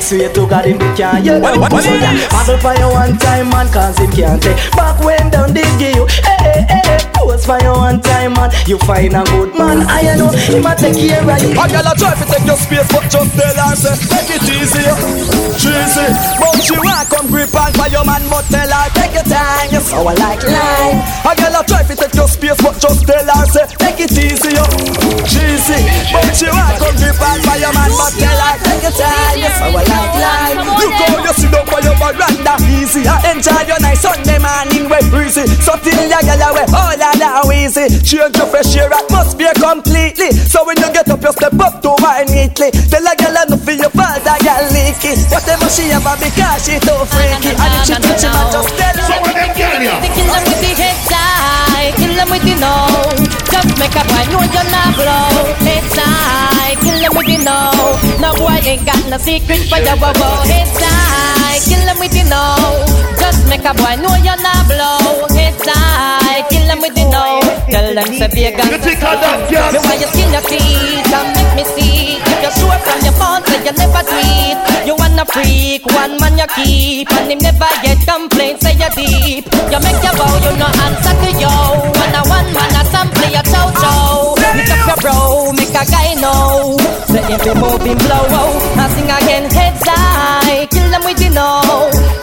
[0.00, 1.40] Swear to God him can't you.
[1.40, 4.56] So yeah Paddle for you one time man Cause him can't take.
[4.72, 6.06] Back when down they give you.
[6.22, 7.15] Hey hey hey
[7.46, 8.50] for you one time man.
[8.66, 10.34] You find a good man I know.
[10.34, 11.54] Him a take care of you.
[11.54, 14.46] A girl a try to take your space But just tell her say Take it
[14.50, 14.82] easy
[15.62, 16.06] Cheesy.
[16.42, 19.70] But she want come grip on for your man But tell her take your time
[19.70, 23.06] You're so I like life A girl a try to take your space But just
[23.06, 24.52] tell her say Take it easy
[25.30, 25.78] Cheesy.
[26.10, 28.54] But she want come grip on for your man But tell her
[28.96, 29.38] time.
[29.38, 30.58] You so I like life.
[30.80, 32.54] You go you sit down for your veranda.
[32.72, 35.44] Easy I enjoy your nice Sunday morning way breezy.
[35.62, 37.86] So till your girl away all that now easy.
[38.02, 40.32] Change your fresh air atmosphere completely.
[40.32, 42.72] So when you get up you step up to her neatly.
[42.90, 46.96] Tell a girl enough for your father girl leaky Whatever she ever because she too
[47.12, 47.52] freaky.
[47.52, 49.06] And if she touch him I just tell her.
[49.06, 50.00] So what them girl ya?
[50.00, 52.74] They kill them with the head tie, kill them with the no.
[53.52, 55.52] Just make a boy know you're not blow.
[55.66, 57.75] Head tie, kill them with the no.
[58.76, 60.44] Ain't got no secret for your wow wow.
[60.44, 62.44] Head tie, kill them with the no.
[63.16, 65.24] Just make a boy know you're not blow.
[65.32, 67.40] Head tie, kill them with the no.
[67.72, 68.68] Tell them say be a gun.
[68.68, 69.72] You think of that, girl?
[69.72, 72.20] Me why you skin your teeth and make me see.
[72.20, 74.56] If you're sure from your phone, say you never tweet.
[74.84, 78.60] You wanna freak, one man you keep, and him never yet complain.
[78.60, 79.48] Say you deep.
[79.72, 81.48] You make your bow, you no answer to yo.
[81.96, 84.05] One a one man a sample your chow chow.
[85.76, 86.76] A guy know.
[87.12, 91.18] Say if you move him blow, oh, I sing again heads high, kill them with
[91.20, 91.60] the no.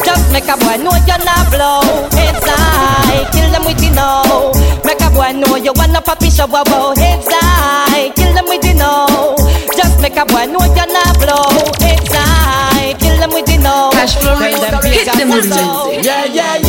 [0.04, 1.86] Just make a boy know you're not blow.
[2.18, 4.52] Heads high, kill them with the no.
[4.84, 6.94] Make a boy know you wanna puppy show, wow, wow.
[6.98, 9.36] Heads high, kill them with the no.
[9.78, 11.46] Just make a boy know you're not blow.
[11.86, 13.90] Heads high, kill them with the no.
[13.94, 14.36] Cash flow
[14.82, 15.92] hit them with slow.
[15.92, 16.63] Yeah, yeah, yeah,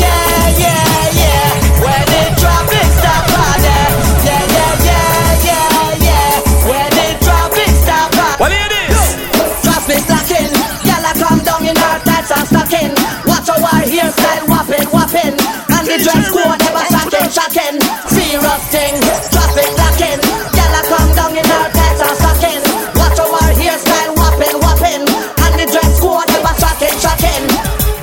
[15.95, 17.75] the dress code never shocking, shocking.
[18.11, 18.95] Serious thing.
[19.31, 20.19] Traffic locking.
[20.51, 22.61] Y'all come down in our tights and stocking.
[22.99, 25.03] Watch our hairstyle whopping, whopping.
[25.07, 27.43] And the dress code never shocking, shocking.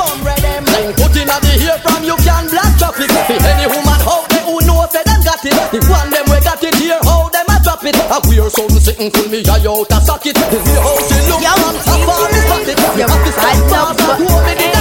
[0.01, 0.65] Bumbre them.
[0.97, 3.13] Put in the hair from you can black traffic.
[3.13, 5.53] For any woman out there who knows they done got it.
[5.53, 7.97] The one them we got it here, how them a drop it.
[8.09, 10.41] I wear something sitting full me eye out a socket.
[10.41, 12.77] The way how she look, yeah, man, I fall this pocket.
[12.97, 14.72] You have to start fast and hold me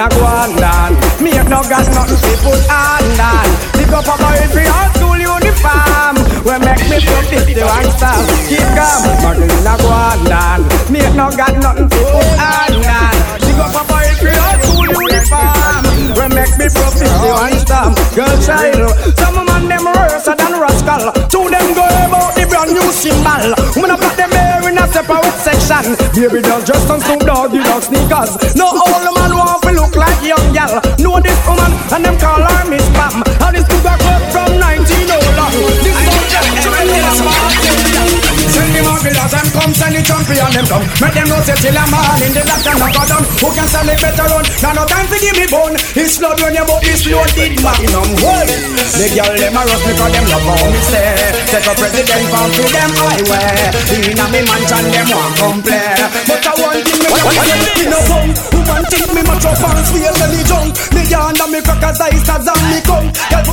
[0.00, 4.40] a go on Me have no got nothing put on down Pick up a boy
[4.48, 6.16] for your school uniform.
[6.40, 9.02] We make me feel this the one style Keep calm.
[9.20, 13.82] Marlin a go on Me have no got nothing put on down Pick up a
[13.84, 15.84] boy for your school uniform.
[16.16, 20.52] We make me feel this the one style Girl child Some man them worse than
[20.60, 21.12] rascal.
[21.28, 23.54] Two them go about the brand new symbol.
[23.80, 25.96] When I put them there in a separate section.
[26.16, 28.56] Baby doll just on Snoop Dogg, dog sneakers.
[28.56, 29.69] No all the man want
[30.22, 30.80] young gal.
[30.98, 33.29] Know this woman and them call her Miss Pam
[39.90, 40.86] from 19 long This is just Send the champion them come.
[41.02, 43.24] Make them know say till a man in the doctor knock go down.
[43.42, 44.44] Who can sell it better run?
[44.62, 45.74] Now no time to give me bone.
[45.98, 48.08] It's blood when you but it's loaded magnum.
[48.22, 51.10] Well, the girl them a rush because them love how me say.
[51.50, 53.50] Take a president bound to them highway.
[53.98, 55.90] Inna me mansion them want come play.
[56.28, 58.30] But I want thing me me no come.
[58.54, 60.30] Woman think me much up and swear when
[60.94, 62.78] me yonder me crackers ice as on me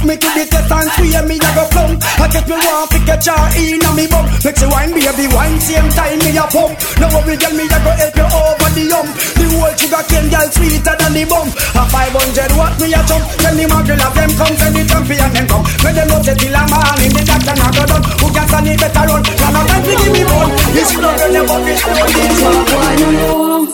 [0.08, 2.00] me to the test and swear me a go plumb.
[2.00, 4.24] I get me want to catch her inna me bum.
[4.40, 6.80] Make she wine baby wine same time me a pump.
[6.98, 9.12] Now worry girl me a go help you over the hump.
[9.36, 11.48] The whole sugar cane girl sweeter than the bum.
[11.76, 13.24] A 500 watt me a jump.
[13.44, 15.66] Tell me my girl of them come send the champion them come.
[15.84, 18.04] When them know say till a man in the doctor not go done.
[18.24, 19.22] Who can stand it better run?
[19.44, 20.52] Now no time to give me bone.
[20.72, 21.80] This blood when you buck it.
[21.84, 23.68] Wanna know?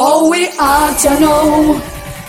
[0.00, 1.82] Oh, we are to know,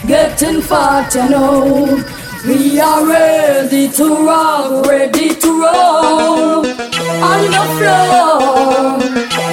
[0.07, 2.18] getting fat to know.
[2.45, 8.99] We are ready to rock, ready to roll on the floor.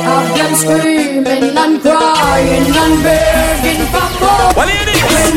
[0.07, 4.53] Have them screaming and crying and begging for more.
[4.55, 4.69] When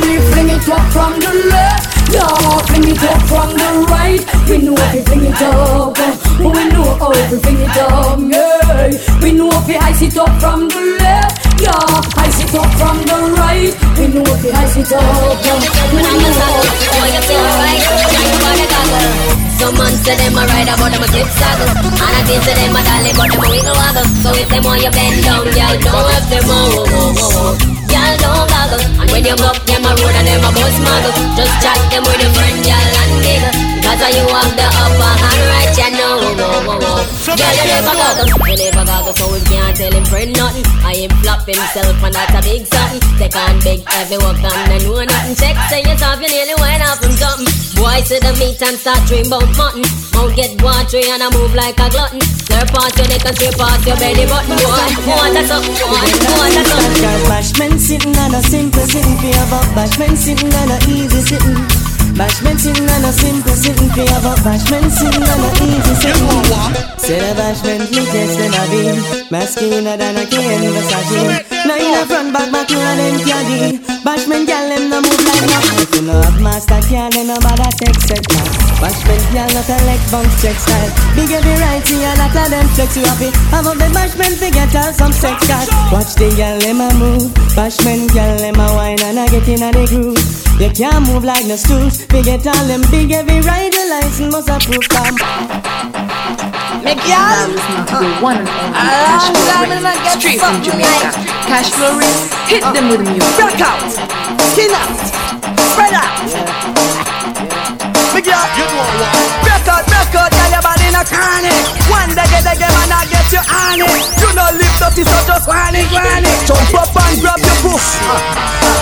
[0.02, 4.22] we fling it up from the left, fling it up from the right.
[4.50, 5.98] We know we fling it up,
[6.40, 9.20] we know how we fling it up, yeah.
[9.22, 11.40] We know we ice it up from the left.
[11.60, 11.76] Yeah,
[12.16, 13.76] I sit up from the right.
[14.00, 15.04] We know the I sit up.
[15.92, 17.84] When I'm a saddle, oh, you feel right.
[17.84, 19.50] Like about the goggle.
[19.60, 22.56] Some man say them a ride about them a clip saddle And I think say
[22.56, 25.52] them a dolly but them a wiggle waggle So if them want you bend down,
[25.52, 27.89] y'all don't have them whoa whoa whoa Y'all
[28.22, 28.84] don't goggle.
[29.02, 32.04] And when you buck them a road and them a bus muggle Just chat them
[32.04, 36.22] with your friend, y'all and giggle Cause you have the upper hand right, you know
[36.38, 40.06] whoa whoa whoa Girl, you never goggle, you never goggle So we can't tell him
[40.06, 44.22] friend nothing I him flop himself and that's a big something Take on big heavy
[44.22, 48.04] work and I know nothing Check say yourself, you nearly went off from something Boy,
[48.04, 49.88] see the meat and start dream about mutton.
[50.12, 52.20] Mouth get watery and I move like a glutton.
[52.20, 54.52] Slur past your neck and straight past your belly button.
[54.60, 57.00] Boy, want a something, boy, want a something.
[57.00, 59.64] Girl, bashment sitting on a simple sitting for your butt.
[59.80, 61.79] Bashment sitting on a easy sitting.
[62.20, 66.18] Bashment sin nan a simple sin Fi av a bashment sin nan a easy sin
[67.06, 68.98] Sen a bashment mi kes den a bin
[69.32, 71.22] Maskina dan a ken Versace.
[71.68, 75.46] Na in a front back back na dem kyadi Bashment gal dem na move like
[75.52, 75.66] that.
[75.84, 79.78] If you no have master car then nobody take set now Bashment girl not a
[79.84, 80.92] leg bounce check style.
[81.12, 83.28] Big every right see a lot of them flex you happy.
[83.52, 85.68] Have up the bashment to get her some sex card.
[85.92, 87.28] Watch the girl them a move.
[87.60, 90.40] Bashment girl them a wine and a get in a the groove.
[90.64, 92.08] You can't move like no stools.
[92.08, 95.12] We get all them big every rider license must approve um.
[95.12, 95.70] them.
[96.80, 101.12] Make y'all listen to the one and only Cash Flow Rinse, straight from Jamaica.
[101.52, 103.44] Cash Flow Rinse, hit them with the music.
[103.44, 103.92] Rock out,
[104.56, 104.96] skin out,
[105.68, 107.19] spread out.
[108.20, 109.16] Me girl, you know what?
[109.48, 111.64] Break out, break out, girl, your body no chronic.
[111.88, 113.96] One day, the game and I get you on it.
[114.20, 115.88] You know lift dirty, so just whine it.
[116.44, 117.80] Jump up and grab your poof.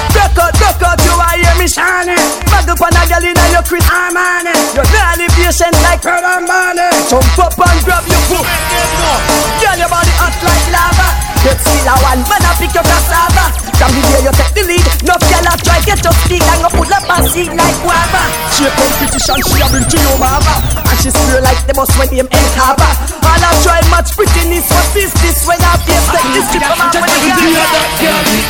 [0.10, 2.18] Break out, break out, you are hear me shining.
[2.50, 4.58] Bag up on a girl in your Chris Armani.
[4.74, 6.90] You're really patient like Pearl Barney.
[7.06, 8.42] Jump up and grab your poof.
[9.62, 11.14] Girl, your body hot like lava.
[11.46, 13.67] Get still a one, man, I pick your cassava.
[13.78, 16.70] From the day you take the lead, no girl a try get your and go
[16.74, 18.24] pull up and seat like guava.
[18.58, 21.94] She a competition, she a bring to your mama, and she swear like the boss
[22.02, 22.92] when them ain't cover.
[23.22, 23.78] All I try
[24.18, 26.50] prettiness, what is this when I face like this?
[26.50, 27.30] Strip from my way.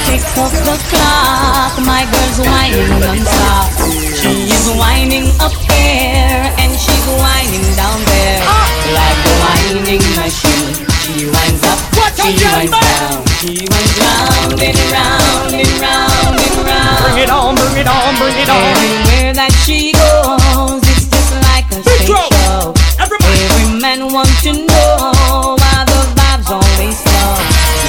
[0.07, 3.67] Tick tock the clock, my girl's whining non-stop.
[4.15, 8.39] She is whining up here and she's whining down there.
[8.47, 8.63] Ah.
[8.95, 10.96] Like a whining machine.
[11.07, 11.79] She winds up,
[12.19, 16.99] she winds down, she winds round and round and round and round.
[16.99, 18.59] Bring it on, bring it on, bring it on.
[18.75, 22.75] Everywhere that she goes, it's just like a stage show.
[22.99, 27.39] Every man wants to know why the vibes always flow.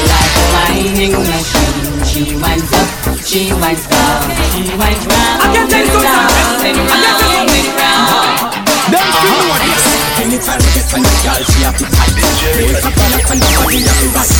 [0.06, 2.86] Like a whining machine, she winds up,
[3.26, 8.54] she winds down, she winds round and round and round and round.
[8.94, 9.77] Them feel what is.
[10.18, 12.14] Anytime we get on the girl, she have to tight.
[12.58, 14.32] Break up on up and the body have to right.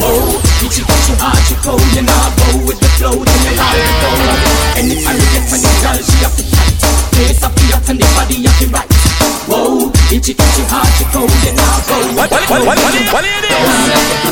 [0.00, 3.76] Whoa, itchy itchy hard, you go, you now go with the flow, then you have
[3.76, 4.10] to go.
[4.80, 6.80] Anytime we get on the girl, she have to tight.
[7.12, 8.88] Face up the up and the body have to right.
[9.52, 11.96] Whoa, itchy itchy hard, you go, you now go.
[12.16, 13.52] What, what, what, what, what, what it is?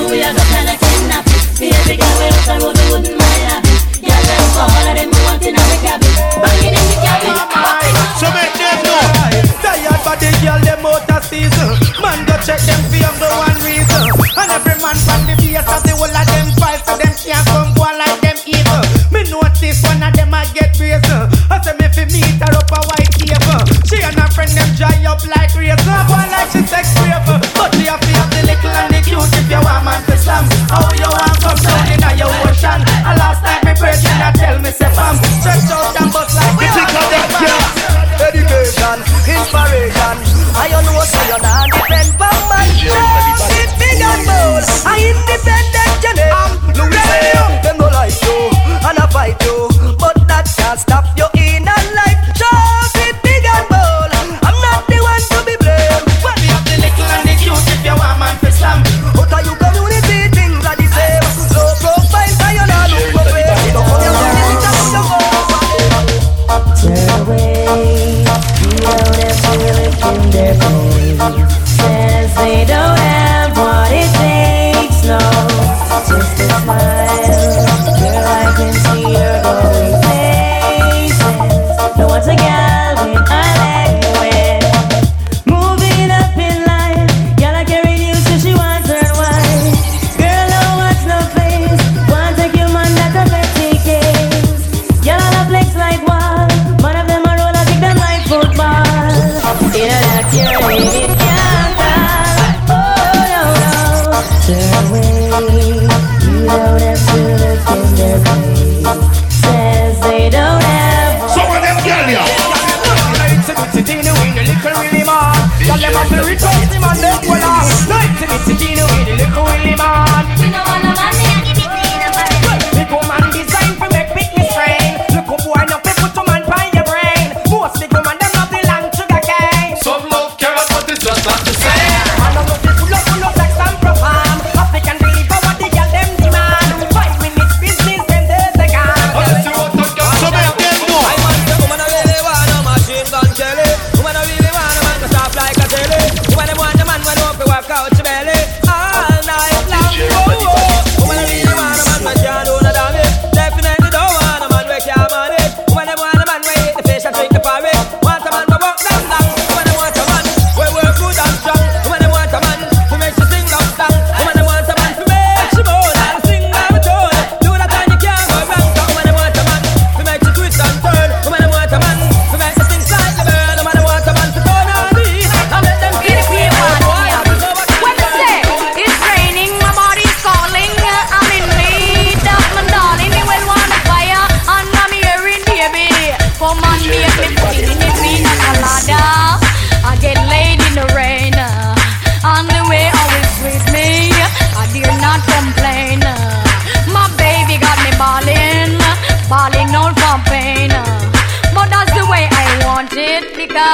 [0.08, 1.44] We are the kind of kidnapping.
[1.60, 3.80] Baby girl, we up the road, we wouldn't mind having.
[4.00, 6.12] Girl, let's go, all of them we want in our cabin.
[6.40, 7.36] Banging in the cabin.
[8.16, 8.55] So make
[10.16, 11.72] body girl, them out of season.
[12.00, 14.02] Man go check them for younger one reason.
[14.36, 17.44] And every man from the base of the whole of them fight so them can't
[17.46, 18.82] come go like them evil.
[19.12, 21.28] Me notice one of them I get brazen.
[21.52, 23.62] I say me fi meet her up a white cable.
[23.84, 26.00] She and her friend them dry up like razor.
[26.08, 26.95] Boy like she sex
[41.28, 41.75] 要拿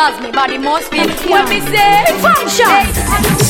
[0.02, 2.82] Cause me body must feel when me say function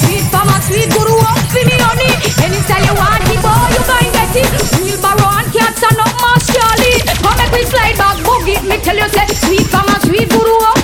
[0.04, 2.12] Sweet mama, sweet guru up for me honey.
[2.44, 4.52] Any style you want it boy you going get it.
[4.84, 8.60] Wheelbarrow and cats and up Mass Charlie Come make me slide back boogie.
[8.68, 10.81] Me tell you say sweet mama, sweet guru up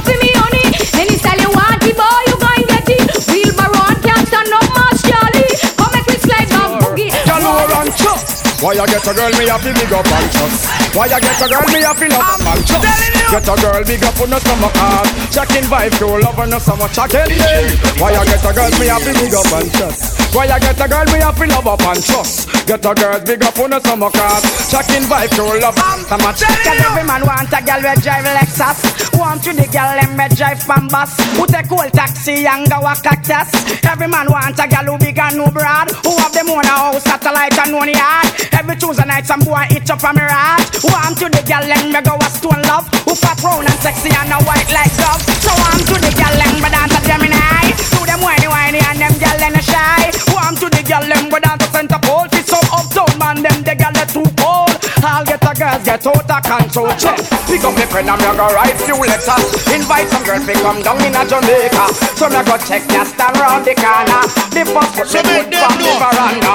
[8.61, 10.67] Why you get a girl me have to big up and trust?
[10.97, 13.31] Why you get a girl me have to love and trust?
[13.31, 15.07] Get a girl big up on the stomach heart.
[15.31, 17.71] Checking vibe to love and no summer yeah.
[18.03, 20.18] Why you get a girl me have to big up and trust?
[20.37, 22.53] Why you get a girl me have to love up and trust?
[22.69, 24.45] Get a girl big up on the summer heart.
[24.69, 25.73] Checking vibe to love.
[25.73, 29.09] And summer Cause every man want a girl we drive Lexus.
[29.17, 32.93] Want to the girl them we drive Pambas Who take old taxi and go a
[33.01, 33.49] cactus.
[33.89, 35.89] Every man want a girl who big and no broad.
[36.05, 38.29] Who have them own a house, satellite and one yard.
[38.53, 41.89] Every Tuesday night some boy itch up on me rat Want to the girl them
[41.89, 42.85] we go a stone love.
[43.09, 46.37] Who fat round and sexy and a white like dove So want to the girl
[46.37, 47.73] them we dance a Gemini.
[47.97, 51.31] Do them whiny whiny and them girl them a shy Want to the girl them
[51.31, 54.73] we dance a center pole Fit some uptown man them the girl they too cold.
[55.05, 56.91] I'll get a girls get out of control.
[56.99, 57.21] Check.
[57.47, 60.81] Pick up me friend and me go write few letters Invite some girls to come
[60.83, 61.85] down in a Jamaica.
[62.17, 64.23] So me go check ya stand round the corner.
[64.55, 66.55] The first put me foot from the veranda.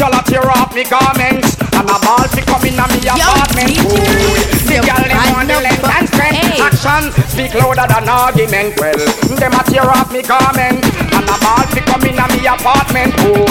[0.00, 1.54] Y'all a tear off me garments.
[1.74, 3.74] And a ball fi come in a me apartment.
[4.64, 8.74] The girl them want the length and strength Action speak louder than argument.
[8.80, 8.96] Well,
[9.38, 10.82] them a tear off me garment.
[11.12, 13.44] And a ball fi come in a me apartment Ooh,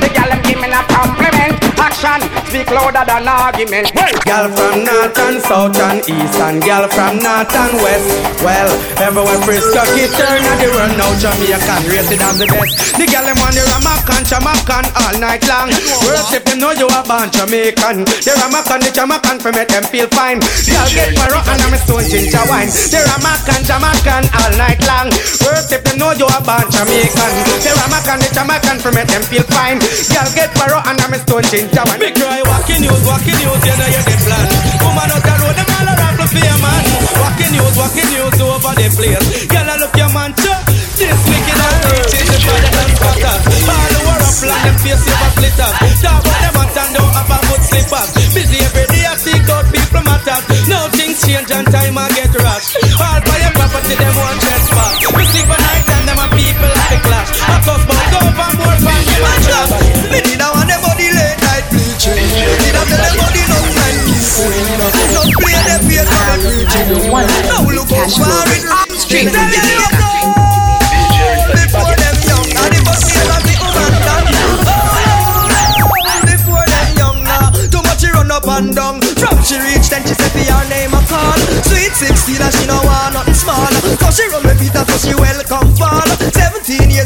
[0.00, 2.20] the girl them give me a compliment Action
[2.54, 7.18] speak louder than argument well, Girl from north and south and east and girl from
[7.18, 8.06] north and west.
[8.46, 8.70] Well,
[9.02, 12.94] everywhere Frisco keep turn and the run now Jamaican rated as the best.
[12.94, 15.74] The girl them on the Ramakan, Jamaican all night long.
[16.06, 18.06] Worst if them know you a born Jamaican.
[18.22, 20.38] The Ramakan, the Jamaican for make them feel fine.
[20.38, 22.70] Girl get paro and I'm a stone ginger wine.
[22.70, 25.10] The Ramakan, Jamaican all night long.
[25.42, 27.32] Worst if them know you a born Jamaican.
[27.66, 28.30] The Ramakan, the
[28.74, 29.78] Jamaican for make them feel fine.
[29.78, 32.00] Girl get paro and I'm a stone ginger wine.
[32.00, 34.46] Big cry walking news, walking news, you know you're the plan.
[34.82, 36.82] Woman out the road, them all a rap for your man.
[37.22, 39.46] Walking news, walking news over the place.
[39.46, 40.58] Girl, I look your man too.
[40.98, 43.36] This wicked and rich is the father and spotter.
[43.70, 45.13] All the world up like them face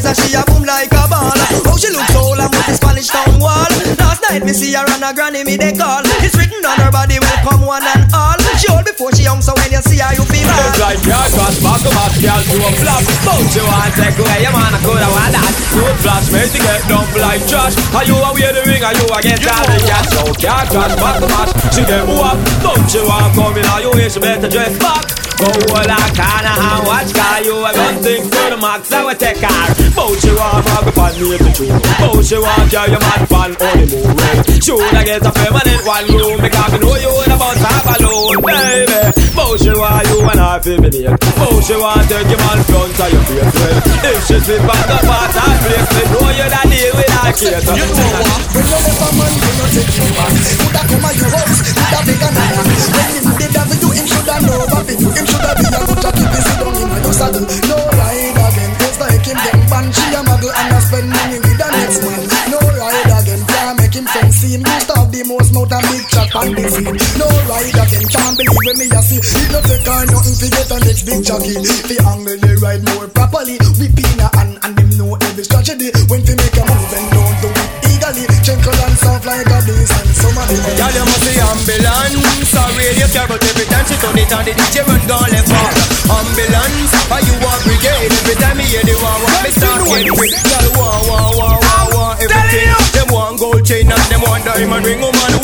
[0.09, 1.37] 17 years and she a boom like a ball.
[1.65, 3.69] How she look so and with the Spanish town wall.
[3.99, 6.01] Last night me see her and her granny me they call.
[6.25, 8.37] It's written on her body, welcome one and all.
[8.57, 10.65] She old before she young, so when you see her you feel bad.
[10.69, 14.17] It's like your cross, back to back, girl, you a flop Both you want take
[14.19, 17.75] away your man, I coulda want that Good flash, make you get dump like trash
[17.95, 20.63] Are you a wear the ring, are you a get all the cash So your
[20.73, 24.15] cross, back to back, she get up Both you want come in, are you wish
[24.15, 28.23] you better dress back Go all I can and watch car You a gun thing
[28.27, 31.71] to the max, I will take car Both you want mag upon me to true
[32.03, 36.41] Both you want carry your man fan honeymoon Should I get a permanent one room
[36.43, 40.37] Because me know you ain't about to have alone, baby Both you want you and
[40.37, 43.49] I feminine Both you want take your man front of your face?
[43.57, 43.81] Well
[44.13, 46.01] If she slip on the part and break Me.
[46.05, 48.45] Know you that deal with her case You know what?
[48.53, 51.59] When you left a man, you not take him back Coulda come at your house,
[51.65, 55.07] coulda big and iron When him did have you, him shoulda know what to do
[55.17, 57.45] Him shoulda be a good jockey, busy down in your saddle.
[57.49, 61.41] No ride again, just like him get ban She a muggle and a spend money
[61.41, 62.21] with the next man.
[62.53, 65.85] No ride again, can't make him fancy him Used to have the most mouth and
[65.89, 69.19] big chat on the scene No ride again, can't believe when me a see.
[69.21, 71.57] He no take her nothing to get a next big jockey.
[71.57, 75.89] Fi angle the ride more properly Whip in a hand and them know every strategy.
[76.09, 78.23] When to make a move and don't do it eagerly.
[78.45, 82.53] Chenkle and soft like a bass and some of the Girl, you must be ambulance.
[82.59, 85.49] A radio car, but every time she turn it on The DJ run down left
[85.49, 85.73] back
[86.09, 88.09] Ambulance, are you a brigade?
[88.09, 91.55] Every time me hear the wah wah Me start get quick Girl, wah wah wah
[91.61, 92.11] wah wah.
[92.19, 95.38] Everything Them want gold chain and them want diamond ring Woman, wah wah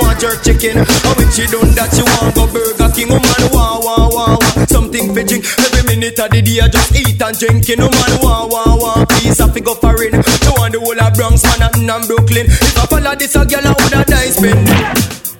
[0.00, 0.80] wah Jerk chicken.
[0.80, 3.12] Oh, and when she done that She want go Burger King.
[3.12, 5.44] Oh, Woman, wah wah wah wah Something for drink.
[5.60, 9.38] Every minute of the day I just eat and drinking Woman, wah wah wah Please
[9.38, 10.16] have to go foreign.
[10.22, 12.46] She want the whole of Bronx, Manhattan and Brooklyn.
[12.48, 14.66] If I follow this a girl I woulda die spend.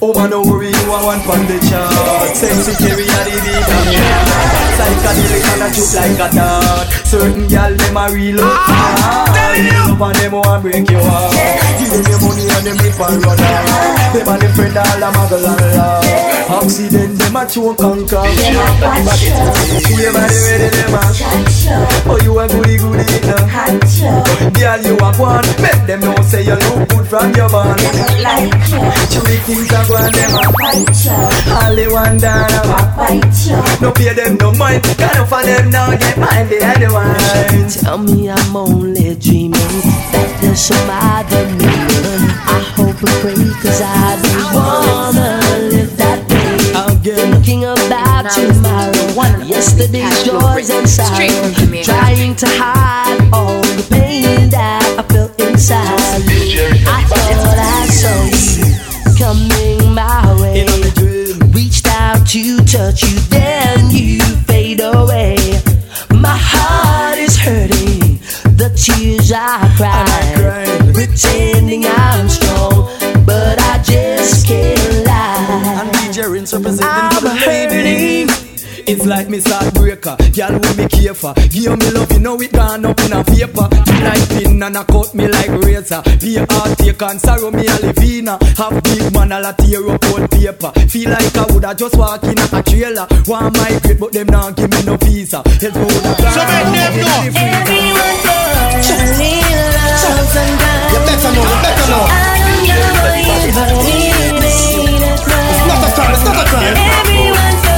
[0.02, 5.62] Oh man, don't worry, are one from the chart Sexy a the beat psychedelic and
[5.62, 6.88] a shoot like a dart.
[7.04, 9.60] Certain gal them a real up hard.
[9.92, 11.34] Up on them want break your heart.
[11.78, 14.12] Give them your money and them rip and run off.
[14.14, 16.50] Them and them friend all a muggle and laugh.
[16.50, 18.26] Accident them a choke and cough.
[18.90, 19.28] Everybody
[20.48, 21.02] ready them a
[22.08, 23.44] Oh you a goody goody now.
[24.56, 25.46] Girl you a one.
[25.60, 27.80] Make them know say you look good from your band.
[29.10, 30.42] Three things a go and them a
[30.80, 34.82] All they want down a No pay them no mind.
[34.96, 37.68] Got enough of them now get mind the other one.
[37.68, 39.52] Tell me I'm only dreaming
[40.12, 42.30] that there's some other meaning.
[42.48, 46.96] I hope and pray cause I don't wanna live that way.
[46.96, 47.32] Again.
[47.34, 51.82] Thinking about tomorrow, yesterday's joys and sorrow.
[51.82, 56.22] Trying to hide all the pain that I felt inside.
[56.86, 58.80] I thought I saw you
[59.18, 59.79] coming
[62.30, 65.34] to touch you, then you fade away.
[66.12, 68.20] My heart is hurting,
[68.54, 72.86] the tears I cry, pretending I'm strong,
[73.26, 75.80] but I just can't lie.
[75.80, 77.09] And DJ representing
[79.00, 81.32] It's like me heartbreaker, girl who me care for.
[81.48, 83.64] Give me love, you know it gone up in a paper.
[83.88, 86.02] You like pin and a cut me like razor.
[86.20, 88.36] Be a heart take and sorrow me a livina.
[88.60, 90.68] Have big man a tear up old paper.
[90.92, 93.08] Feel like I woulda just walk in a trailer.
[93.24, 95.40] Want my great, but them not give me no visa.
[95.48, 96.36] Else me woulda gone.
[96.36, 97.24] So make them know.
[100.92, 102.04] You better know, you better know.
[102.04, 102.36] I
[105.56, 107.69] It's not a crime, it's not a crime.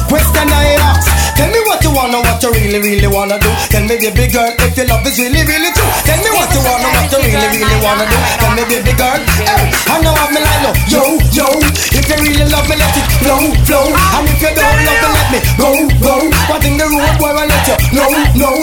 [0.09, 1.09] Question I ask.
[1.37, 3.51] Tell me what you wanna, what you really, really wanna do.
[3.69, 5.91] Tell me, baby girl, if your love is really, really true.
[6.09, 8.17] Tell me what you wanna, what you really, really wanna do.
[8.41, 9.93] Tell me, baby girl, eh?
[9.93, 11.03] I know I'm like, no, yo,
[11.37, 11.47] yo.
[11.93, 13.87] If you really love me, let it flow, flow.
[13.93, 16.15] And if you don't love me, let me go, go.
[16.49, 18.09] What in the road where I let you know,
[18.41, 18.57] know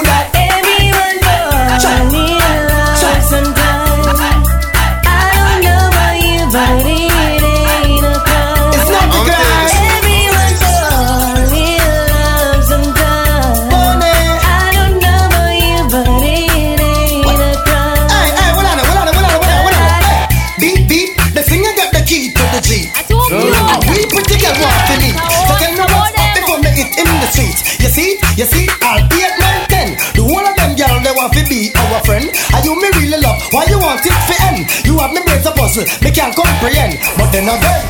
[32.64, 33.42] you me really love?
[33.52, 34.66] Why you want it to end?
[34.86, 37.00] You have me brains a puzzle, me can't comprehend.
[37.18, 37.82] But then again,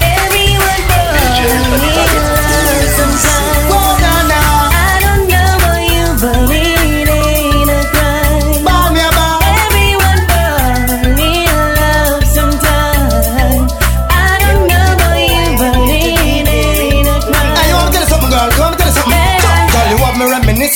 [1.41, 2.40] Everyone knows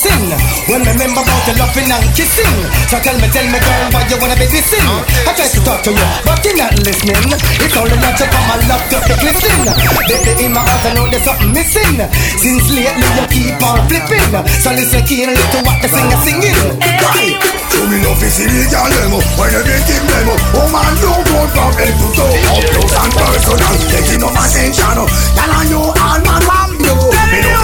[0.05, 2.55] reminiscing when me remember about the loving and kissing.
[2.89, 4.85] So tell me, tell me, girl, why you wanna be dissing?
[5.25, 7.17] I try to talk to you, but you're not listening.
[7.61, 9.65] It's only natural for my love to be glistening.
[10.09, 11.97] Baby, in my heart, I know there's something missing.
[12.41, 14.33] Since lately, you keep on flipping.
[14.61, 16.59] So listen keenly to what the singer singing.
[17.01, 17.55] Why?
[17.75, 21.73] You me love is illegal demo When you him demo Oh man, no good from
[21.75, 24.95] head to toe Up close and personal Taking up attention
[25.35, 26.64] Tell on you all man want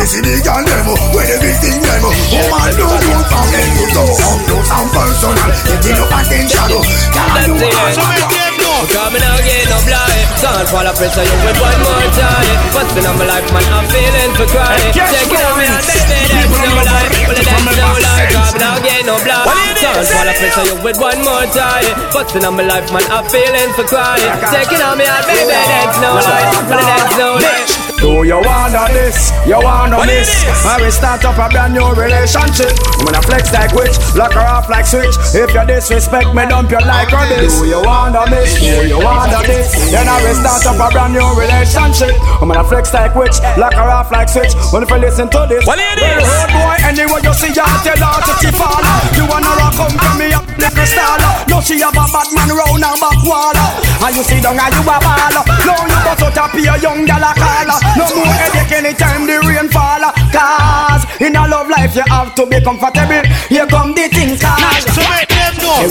[0.01, 3.25] you Me love is illegal demo When you make him demo Oh man, no good
[3.29, 6.67] from head to toe Up close and personal Taking up attention
[7.13, 8.41] Tell on you all man want you
[8.81, 12.57] Coming out again, no blind Sound fall a pressure you with one more time.
[12.73, 14.89] What's been on my life, man, I'm feeling for crying.
[14.89, 18.81] Take it on me, and baby, that's no lie Well, that's no lie Coming out
[18.81, 21.93] again, no blind Sound fall a pressure you with one more time.
[22.09, 24.33] What's been on my life, man, I'm feeling for crying.
[24.49, 26.49] Take it on me, and baby, that's no lie.
[26.65, 29.29] Well, that's no lie Do you wanna this?
[29.45, 30.33] You wanna miss?
[30.65, 32.73] I will start up a brand new relationship.
[32.97, 35.13] I'm gonna flex like witch, lock her off like switch.
[35.37, 37.53] If you disrespect me, dump you like rubbish.
[37.61, 38.57] Do you wanna miss?
[38.57, 39.77] Do you wanna this?
[39.93, 42.17] Then I will start up a brand new relationship.
[42.41, 44.57] I'm gonna flex like witch, lock her off like switch.
[44.73, 48.01] When if you listen to this, Well, well, road boy, anyway you see, you tell
[48.01, 48.81] her to keep on.
[49.13, 51.21] You wanna rock, come to me up, little star.
[51.45, 53.53] No, she have a bad man round her back wall.
[54.01, 55.37] And you see down and you a ball.
[55.69, 57.90] No, you bust out a pure young gal a call.
[57.97, 59.99] No more headache anytime the rain fall.
[60.03, 63.21] Uh, Cause in a love life you have to be comfortable.
[63.49, 64.00] Here come the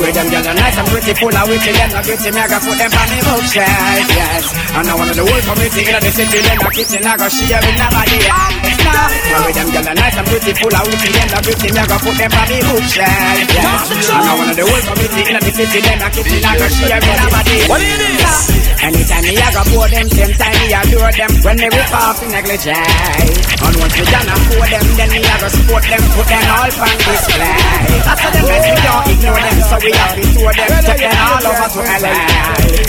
[0.00, 2.48] way them girls are nice and pretty, full of witty, them not gritty, me I
[2.48, 4.44] got put them on me bookshelf, yes.
[4.72, 7.60] And I wanna the whole community in the city, them not kitchen, I got share
[7.60, 8.80] with nobody else.
[8.80, 11.78] The way them girls are nice and pretty, full of witty, them not gritty, me
[11.78, 13.82] I got put them on me bookshelf, yes.
[14.10, 17.00] And I wanna the whole community in the city, them not kitchen, I got share
[17.00, 17.68] with nobody else.
[17.70, 18.60] What it is?
[18.80, 21.30] Anytime me I got pour them, same time me I adore them.
[21.44, 25.36] When me rip off in negligee, and once me done afford them, then me I
[25.36, 27.60] go support them, put them all on display.
[28.08, 31.16] After them guys we don't ignore them, so we have to tour them, take them
[31.18, 32.14] all over to LA.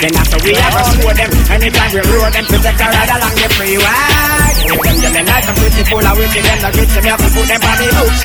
[0.02, 3.36] Then after we have to show them, anytime we roll them, protect a ride along
[3.36, 4.51] the freeway.
[4.72, 7.44] Them yelling nice and pretty, full of witty, them not gritty, me have to put
[7.44, 8.22] them on the books.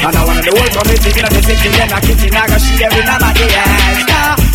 [0.00, 2.50] And I wanna the whole community, you know the city, them not kitchen, I got
[2.50, 4.10] go share with nobody else.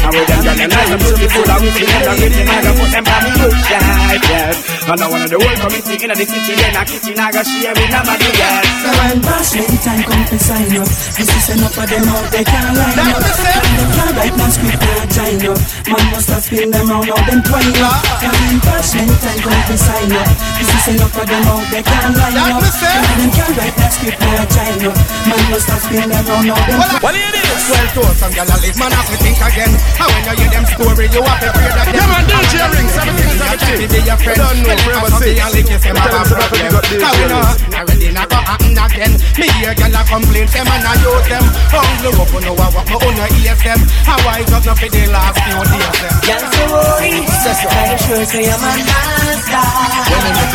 [0.05, 2.71] And with them yelling nice and pretty, full of witty, them not gritty, I go
[2.76, 3.65] put them on the books.
[3.65, 4.55] Yes,
[4.86, 7.41] and I wanna the whole community, you know the city, them not kitchen, I go
[7.45, 8.67] share with nobody else.
[8.76, 12.28] So when boss when time come to sign up, this is enough of them out
[12.36, 13.23] they can't line up.
[13.23, 15.59] And they can't write no script or join up.
[15.88, 17.95] Man must have spin them round out them twine up.
[18.21, 20.30] And when boss when time come to sign up,
[20.66, 22.61] this is enough of them out they can't line up.
[22.66, 24.97] And them can't write no script or join up.
[25.30, 26.80] Man must have spin them round out them.
[27.01, 27.43] What do you do?
[27.66, 29.74] Well, to some gyal a live, man have to think again.
[29.74, 31.97] And when you hear them story, you have to pray that them.
[31.97, 34.38] Yeah, man, DJ ring, 17 is Try to be your friend.
[34.38, 35.26] Don't know, forever Cause six.
[35.26, 36.61] they a lick, you say, Tell man, them have to not problem.
[36.61, 37.74] forget DJ Cause we know, ring.
[37.74, 39.13] now ready, not go happen again.
[39.41, 41.45] Me hear gyal a complain, say, man, I use them.
[41.74, 43.80] Hungry up, you know what, what me own ears them.
[44.05, 46.13] How I just not for the last few days them.
[46.30, 47.09] Y'all say, boy,
[47.41, 49.66] so so I sure say I'm a master.
[50.05, 50.55] Say,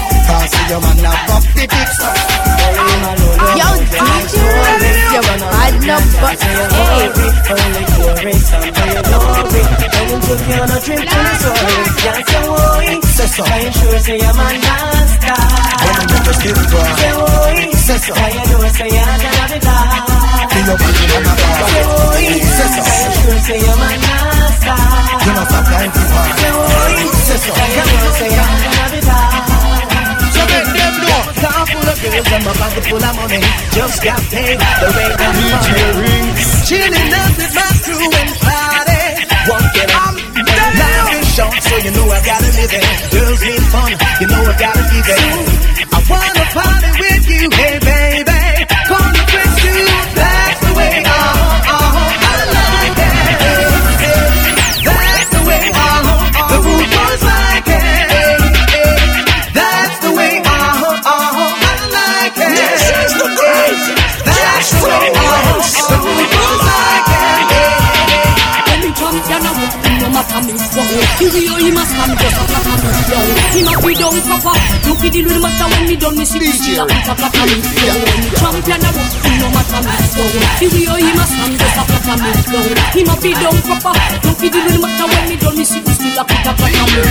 [0.31, 1.99] Can't see your man now pop the pics.
[3.59, 4.39] Yo, DJ,
[5.11, 7.11] you're bad enough, but hey.
[13.11, 15.35] So so I sure say I'm a master.
[16.39, 16.95] Say, boy,
[17.75, 20.07] so so I know say I'm gonna be bad.
[21.71, 24.00] Say, boy, so so I sure say I'm a
[32.31, 33.41] full of girls and my pocket full of money.
[33.71, 35.35] Just got paid the way I'm
[35.67, 36.27] feeling.
[36.67, 39.03] Chilling out with my crew and party.
[39.49, 40.21] Won't get it.
[40.71, 42.85] Life is short, so you know I gotta live it.
[43.11, 45.23] Girls need fun, you know I gotta give it.
[45.91, 48.30] I wanna party with you, hey baby.
[70.95, 71.07] What.
[71.21, 73.23] The way he must stand just a flat on me flow.
[73.55, 74.55] He must be down proper.
[74.87, 77.47] Look at the little matter when me done me the a put a flat on.
[77.47, 79.93] When me champion a walk, no matter me.
[80.61, 82.67] The way he must stand just a flat on me flow.
[82.95, 83.93] He must be down proper.
[84.25, 86.87] Look at the little matter when me done me the still a a flat on
[86.91, 87.07] flow.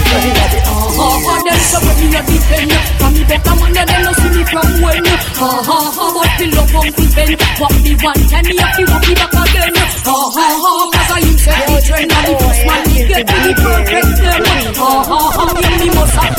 [0.71, 2.73] Ah ha ha, them so when me a defend.
[3.01, 5.07] And me better man them no see me from when.
[5.41, 7.33] Ha ha ha, but me love Uncle Ben.
[7.61, 9.75] What me want, tell me if you want me back again.
[9.77, 13.37] Ha ha ha, 'cause I you said the trend and the first man get to
[13.47, 14.75] the them.
[14.81, 15.45] Ha ha ha,
[15.79, 16.35] me must have.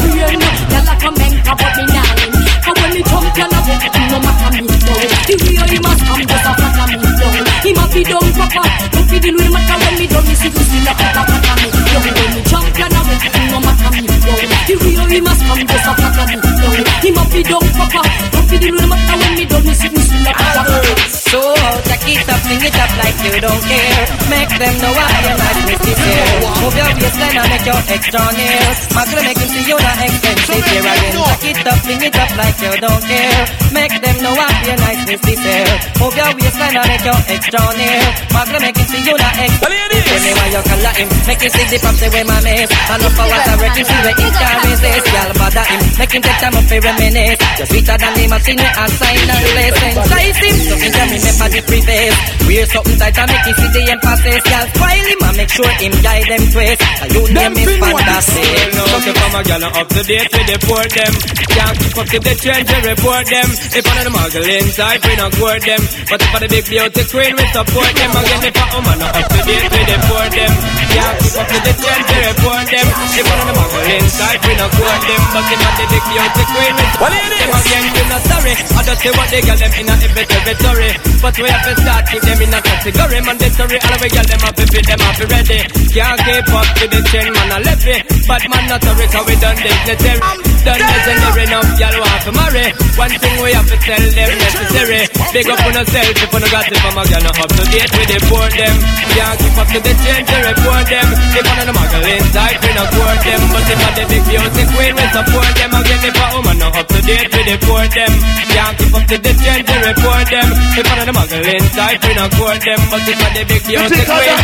[0.72, 2.32] Y'all like a men but me nine.
[2.68, 4.98] And when me of it, no matter me flow.
[5.30, 7.32] The way he must come just a flat me flow.
[7.62, 8.66] He must be done proper.
[8.92, 11.58] Don't be deal with matter when me done me see to still a flat flat
[11.62, 12.02] me flow.
[12.02, 14.40] When me champion of it, no matter me flow.
[14.68, 16.74] The way he must come just a flat me flow.
[17.02, 18.04] He must be done proper.
[18.34, 20.98] Don't be deal with matter when me done me see to still a flat flat
[21.32, 21.42] So
[21.88, 24.04] take it up, fling it up like you don't care.
[24.30, 26.28] Make them know why you're not this year.
[26.62, 28.78] Move your waistline and make your extra nails.
[28.96, 31.14] Magle make him see you not expensive here again.
[31.42, 33.44] Take it up, fling it up like you don't care.
[33.74, 35.68] Make them know why you're nice with this year.
[36.00, 38.16] Move your waistline and make your extra nails.
[38.32, 40.06] Magle make him see you not expensive.
[40.12, 41.08] Tell me why you color him.
[41.28, 42.70] Make him see the pump, say where my mess.
[42.72, 45.06] I love for what I reckon, see where it can resist.
[45.12, 45.82] Y'all bother him.
[46.00, 47.40] Make him take time up for reminisce.
[47.58, 49.92] Just sweeter than the machine we assign and listen.
[50.12, 52.16] Size him, so in the remember the preface.
[52.48, 54.42] Wear something tight and make him see the emphasis.
[54.52, 56.82] Y'all spoil him and make sure him guide them twist.
[57.12, 58.50] You name is fantastic.
[58.72, 61.14] So you come a gal up to date with the port them.
[61.52, 63.50] Can't keep up to the trend to report them.
[63.72, 64.14] If one of the
[64.62, 65.82] inside, we not court them.
[66.10, 68.12] But if the big beauty queen, we support them.
[68.14, 70.54] Again, if a woman not up to date with the port them.
[70.92, 72.88] Can't keep up to the trend to report them.
[73.18, 75.22] If one of the muggle inside, we not court them.
[75.34, 77.50] But if the big beauty queen, we support them.
[77.52, 78.54] Again, we not sorry.
[78.54, 80.92] I just say what they got them in a every territory.
[81.22, 83.18] But we have to start keep them in a category.
[83.22, 85.60] Mandatory, all we got them up fit them up ready.
[85.96, 88.02] Can't keep up to the trend, man, I left it.
[88.28, 90.51] But man, not sorry, cause we done dignitary.
[90.62, 92.70] Done legendary enough, y'all want to marry.
[92.94, 95.10] One thing we have to tell them necessary.
[95.34, 97.90] Big up on yourself if you no got it from a girl, up to date
[97.98, 98.76] with the poor them.
[99.10, 101.08] Can't keep up to the trend to report them.
[101.34, 103.42] If one of the muggle inside, we not court them.
[103.50, 105.72] But if one the big music queen, we support them.
[105.82, 108.14] Again, if a woman not up to date with the poor them.
[108.54, 110.50] Can't keep up to the trend to report them.
[110.78, 112.82] If one of the muggle inside, we not court them.
[112.94, 114.38] But if one the big music queen.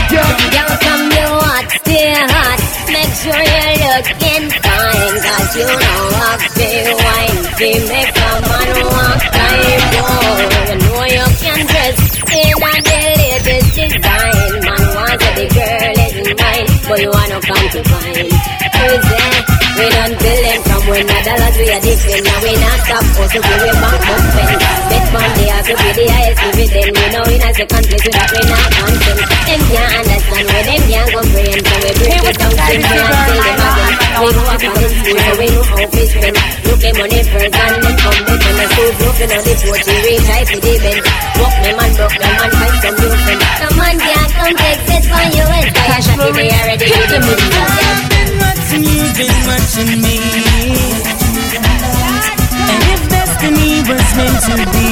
[0.50, 2.60] Girl, from you hot, stay hot.
[2.90, 5.16] Make sure you're looking fine.
[5.22, 7.38] Cause you know what they wine.
[7.60, 10.42] They make a man walk like boy.
[10.68, 11.98] You know you can dress
[12.32, 14.52] in a the latest design.
[14.68, 16.68] Man wants a the girl is mine.
[16.88, 18.32] But you wanna come to find.
[18.78, 19.58] There?
[19.78, 22.24] We done building from when the dollars we are different.
[22.24, 24.60] Now we not stop oh, also we we back up spend.
[24.88, 26.92] Bet one day I could be the highest dividend.
[26.96, 29.20] We know in a second place that we not content.
[29.28, 31.64] Them can't understand where them can't comprehend.
[31.68, 33.94] So we break it down quick and tell them again.
[34.18, 36.36] We go up on school so we know how to spend.
[36.68, 39.84] Look at money first and then come back when the school looking on the porch.
[39.88, 41.08] We reach high to the bench.
[41.36, 43.44] Walk me man, broke me man, find some new friends.
[43.60, 45.46] Some man can't come take this for you.
[45.52, 48.17] It's fire shot in the already.
[48.70, 50.18] Hit them with the watching you, been watching me.
[52.68, 54.88] And if destiny was meant to be,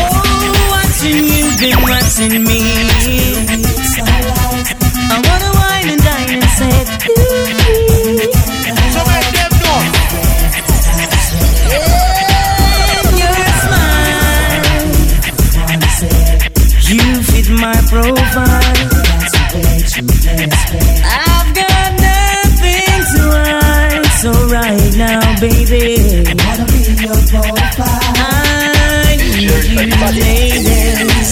[0.00, 0.18] oh,
[0.70, 3.49] watching you've been watching me.
[25.40, 28.12] Baby, wanna be your profile.
[28.20, 29.56] I need you,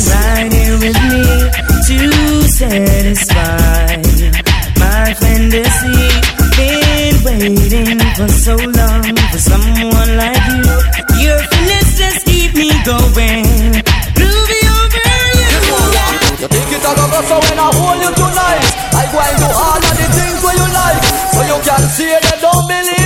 [0.09, 1.25] right here with me
[1.89, 1.99] to
[2.49, 4.01] satisfy
[4.81, 6.01] my fantasy.
[6.57, 10.65] Been waiting for so long for someone like you.
[11.25, 13.45] Your finesse just keep me going.
[14.17, 14.79] Over you.
[16.49, 18.63] You a when I hold you tonight
[18.95, 21.03] I go and do all of the things you like
[21.35, 21.83] So you can
[22.41, 22.98] don't believe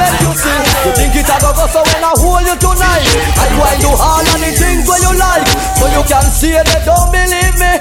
[0.00, 3.04] make you see You think it a go go so when I hold you tonight
[3.36, 5.44] I go and do all of the things where you like.
[5.76, 7.72] So you can see they don't believe me.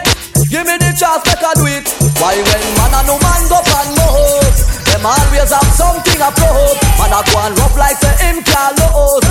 [0.51, 1.85] Give me the chance make I do it.
[2.19, 4.55] Why when man and no man go and love
[4.89, 6.79] Them always have something a probe.
[6.99, 9.23] Man a go and rough like say him can't lose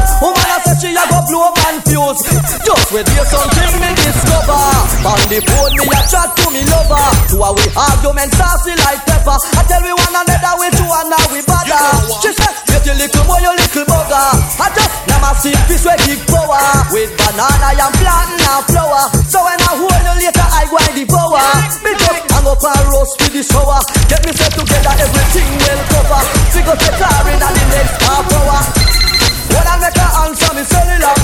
[0.64, 2.22] say she a go blow man fuse.
[2.64, 4.62] Just with you something me discover.
[5.06, 7.04] On the phone me a chat to me lover.
[7.32, 9.36] To a we argument saucy like pepper.
[9.36, 11.82] I tell we one another we two and now we bother.
[12.22, 14.26] She said get your little boy your little bugger
[14.58, 16.60] I just never see this way big power.
[16.90, 20.94] With banana I'm planting and flower So when I hold you later I go and
[20.96, 21.44] devour.
[21.84, 25.82] Me just hang up and roast with the shower Get me set together everything well
[25.92, 26.22] cover.
[26.50, 28.97] Figure the car in the next half hour
[29.48, 31.14] When I make her answer me cellular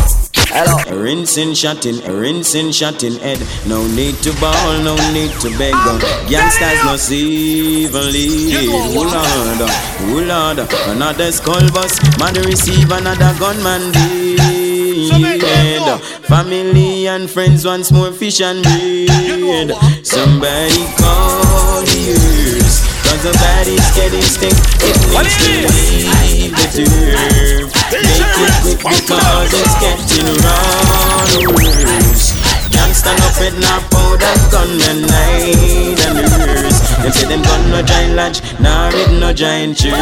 [0.55, 0.79] Hello.
[1.03, 3.43] Rinsing, shotting, rinsing, shotting head.
[3.67, 5.75] No need to ball, no need to beg.
[6.31, 8.69] Gangsters no even lead.
[8.71, 10.59] Oh Lord, oh Lord,
[10.95, 11.99] another skull bus.
[12.21, 13.91] Man receive another gunman
[15.39, 16.01] dead.
[16.25, 19.73] Family and friends once more fish and bread.
[20.07, 22.94] Somebody call the ears.
[23.15, 24.59] Cause the body's getting stink.
[24.82, 27.70] It needs to leave the turf.
[27.95, 30.35] Make it quick because it's getting
[31.47, 32.35] worse.
[32.74, 36.82] Can't stand up with no powder gun and night and nurse.
[36.99, 39.95] Them say them gun no giant lodge, nah it no giant church.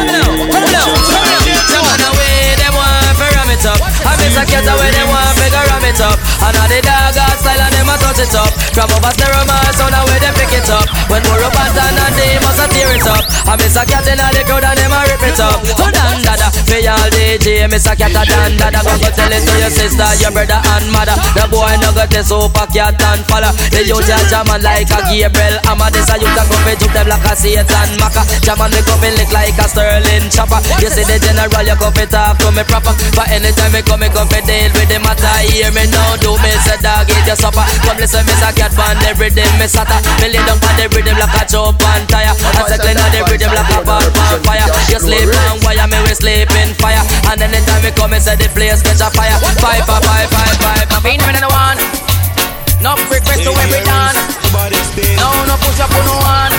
[2.01, 3.79] away, them want to ram it up.
[3.79, 6.17] I miss a cat away, them want to ram it up.
[6.43, 8.51] And all the dog got style and them a touch it up.
[8.75, 10.87] Grab up a stereo man, sound away, them pick it up.
[11.07, 13.23] When more up and down and they must a tear it up.
[13.47, 15.59] I miss a cat in all the crowd and them a rip it up.
[15.63, 18.79] Oh, so Don Dada, me all DJ, miss a cat a Don Dada.
[18.83, 21.15] Go go tell it to your sister, your brother and mother.
[21.37, 23.51] The boy no got the super cat and follow.
[23.71, 25.55] The youth a jamming like a Gabriel.
[25.69, 28.23] I'm a this a youth a come juke them like a Satan Maka.
[28.43, 30.59] Jamming me come lick like a Sterling chopper.
[30.81, 32.93] You see the general, you come talk to me proper.
[33.13, 35.29] But anytime me come, me come for deal with the matter.
[35.45, 37.61] Hear me now, do me say dog, eat your supper.
[37.85, 40.01] Come listen, me say cat pan every day, me satta.
[40.17, 42.33] Me lay down on the rhythm like a chop and tire.
[42.33, 44.65] I say clean on the rhythm like a ball on fire.
[44.89, 47.05] You sleep on wire, me we sleep in fire.
[47.29, 49.37] And anytime me come, me say the place catch a fire.
[49.61, 51.03] Five, five, five, five, five.
[51.05, 51.77] Me no one.
[52.81, 54.17] No request to every done.
[55.21, 56.52] No, no push up on no one.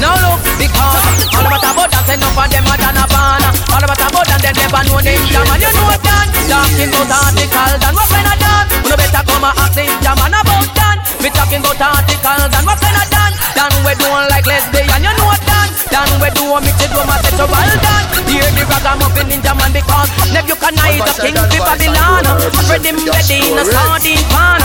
[0.00, 1.04] No look, because
[1.36, 3.42] all about about dance, enough of them are done a ban.
[3.68, 6.26] All about about dance, they never know them jam, and you know Dan.
[6.50, 8.70] Talking about articles and what kind of dance?
[8.88, 10.96] You better come and ask them jam and about Dan.
[11.20, 13.36] We talking about articles and what kind of dance?
[13.54, 15.68] Dan we doing like lesbian, you know Dan.
[15.92, 18.02] Dan we do mix it with my sexual Dan.
[18.24, 22.24] Hear the ragamuffin ninja man because Nebuchadnezzar the king of Babylon.
[22.70, 24.62] Spread him ready in a sardine pan.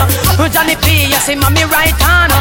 [0.53, 2.31] Johnny P, you see mommy right hand.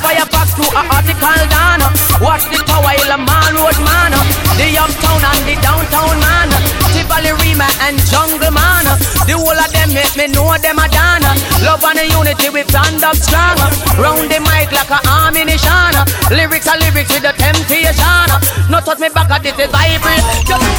[0.00, 1.84] Fire box to a article down.
[2.24, 4.16] Watch the power in a mall road man.
[4.56, 6.79] The uptown and the downtown man.
[6.92, 8.86] Tivoli Rema and Jungle man.
[9.26, 11.24] The whole of them make me know them a done.
[11.62, 13.58] Love and unity we stand up strong.
[14.00, 15.94] Round the mic like a ammunition.
[16.34, 18.28] Lyrics are lyrics with the temptation.
[18.70, 20.24] No touch me back at this is vibrate.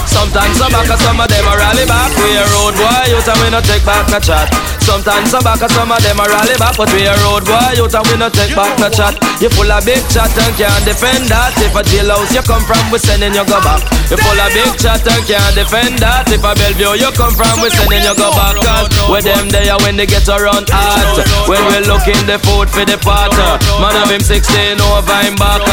[0.08, 2.12] Sometimes some back some of them are rally back.
[2.20, 4.52] We a road boy, you and we no take back no chat.
[4.84, 7.88] Sometimes some back some of them are rally back, but we a road boy, you
[7.88, 9.16] and we no take back no chat.
[9.40, 11.56] You full of big chat and can't defend that.
[11.62, 13.86] If a jailhouse you come from, we sending you go back.
[14.10, 16.28] You full of big chat and can't defend that.
[16.34, 18.58] If a Bellevue you come from, we sending you go back.
[18.60, 21.22] Cause where them there when they get around hot.
[21.46, 23.32] When we looking the food for the pot.
[23.80, 25.64] Man of him 16 over him back.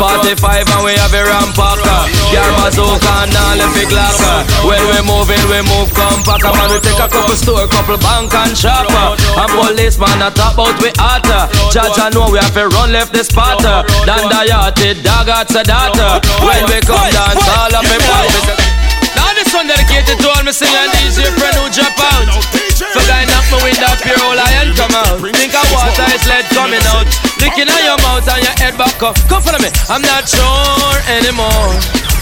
[0.00, 2.00] 45 and we have a rampacker.
[2.32, 4.38] Car bazooka and all the big locker.
[4.64, 6.42] When we moving, we move compact.
[6.42, 8.88] Man, we take a couple store, couple bank and shop.
[8.88, 11.46] And policeman a top out we hotter.
[11.70, 13.60] Judge I know we have to run left the spot.
[13.60, 16.24] Dan the yachted dog at daughter.
[16.40, 17.70] When we come dance, all.
[17.74, 18.83] Now this
[19.64, 22.28] one dedicated to all my singer and DJ friend who drop out.
[22.92, 25.20] For guy knock me window up your whole lion come out.
[25.24, 27.08] Think of water is lead coming out.
[27.40, 29.16] Licking on your mouth and your head back up.
[29.28, 29.72] Come follow me.
[29.88, 31.72] I'm not sure anymore.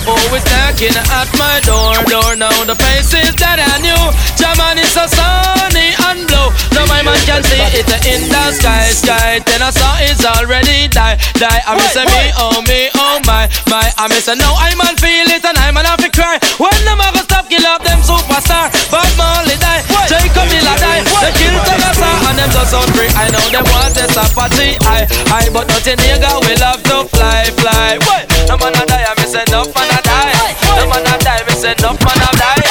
[0.07, 2.55] Always knocking at my door, door now.
[2.67, 4.03] The faces that I knew.
[4.39, 6.51] German is so sunny and blue.
[6.75, 9.39] Now my man can see it in the sky, sky.
[9.47, 11.63] Then I saw it's already die, die.
[11.67, 13.87] I miss me, oh me, oh my, my.
[13.99, 16.39] I miss now I man feel it and I man have to cry.
[16.59, 21.05] When them ever stop kill up them superstar, but Marley die, Jacob Miller die.
[21.21, 23.13] They kill Tagasa and them just free.
[23.13, 27.53] I know them want this apathy, I, I, but nothing nigga will have to fly,
[27.61, 28.01] fly.
[28.09, 28.25] What?
[28.49, 30.33] No man a die, I miss enough man a die.
[30.81, 32.65] No man a die, miss enough man a die.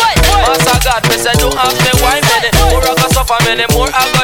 [0.49, 4.01] Master God, say do have me wine many more I go suffer, many more I
[4.17, 4.20] go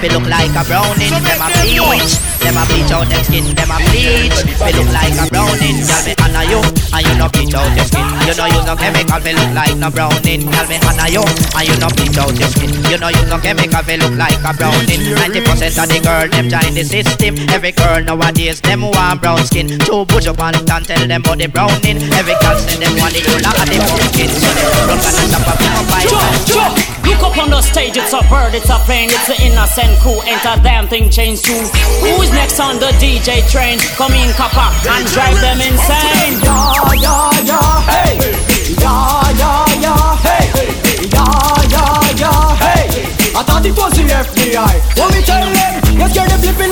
[0.00, 2.16] They look like a browning, them a bleach.
[2.40, 4.32] Them a bleach out them skin, them a bleach.
[4.56, 5.76] They look like a browning.
[5.84, 8.08] Girl me honor you, and you no bleach out your skin.
[8.24, 10.48] You know use no chemical, they look like no browning.
[10.48, 12.72] Girl me honor you, and you no bleach out your skin.
[12.88, 15.04] You know use no chemical, they look like a browning.
[15.20, 17.36] Ninety percent of the girl them join the system.
[17.52, 19.68] Every girl nowadays them want brown skin.
[19.84, 22.00] Two push up on it and tell them about the browning.
[22.16, 24.32] Every girl say them want the color of the skin.
[24.32, 26.89] So them run and stop up in a fight.
[27.10, 30.22] Look up on the stage, it's a bird, it's a plane, it's an innocent crew.
[30.30, 31.58] Enter damn thing change too.
[32.06, 33.82] Who's next on the DJ train?
[33.98, 36.38] Come in, copper, and drive them insane.
[36.38, 36.70] Yeah,
[37.02, 38.14] yeah, yeah, hey.
[38.78, 40.46] Yeah, yeah, yeah, hey.
[41.10, 41.26] Yeah,
[41.74, 42.86] yeah, yeah, hey.
[43.34, 44.74] I thought it was the FBI.
[44.94, 45.98] What me tell them?
[45.98, 46.70] You scared the flipping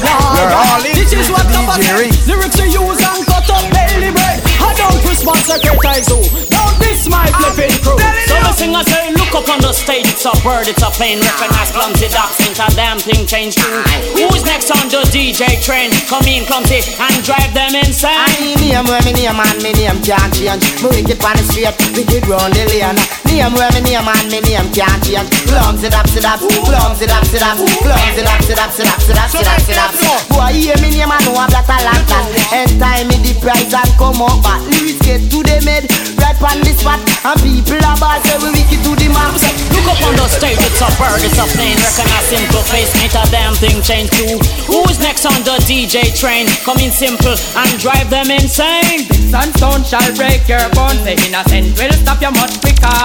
[0.00, 1.60] this is what the
[1.98, 2.12] Ring.
[2.26, 4.40] Lyrics to use and cut up daily bread.
[4.60, 6.22] I don't response secretize who.
[6.48, 7.98] Don't this my flipping crew.
[8.26, 11.16] So the singer say, look up on the stage, it's a bird, it's a plane.
[11.16, 13.80] Recognize clumsy ducks, enter damn thing change too.
[14.20, 15.88] Who's next on the DJ train?
[16.12, 18.60] Come in clumsy and drive them insane.
[18.60, 20.60] Name where me name and me name can't change.
[20.84, 23.00] Me wicked on the street, wicked round the lane.
[23.24, 25.28] Name where me name and me name can't change.
[25.48, 29.16] Clumsy dap, sit up, clumsy dap, sit up, clumsy dap, sit up, sit up, sit
[29.16, 29.92] up, sit up, sit up.
[30.28, 32.02] Boy, hear me name and know a black a lot.
[32.52, 35.88] And time me the price and come up But lyrics get to the med
[36.20, 39.86] Right on the spot And people are bad Say we wicked to the max Look
[39.86, 41.78] up on the stage, it's a bird, it's a plane.
[41.78, 46.50] Recognize simple face, ain't a damn thing change too Who's next on the DJ train?
[46.66, 49.06] Come in simple and drive them insane.
[49.30, 51.04] Sunstone shall break your bones.
[51.04, 52.98] The innocent will stop you much quicker.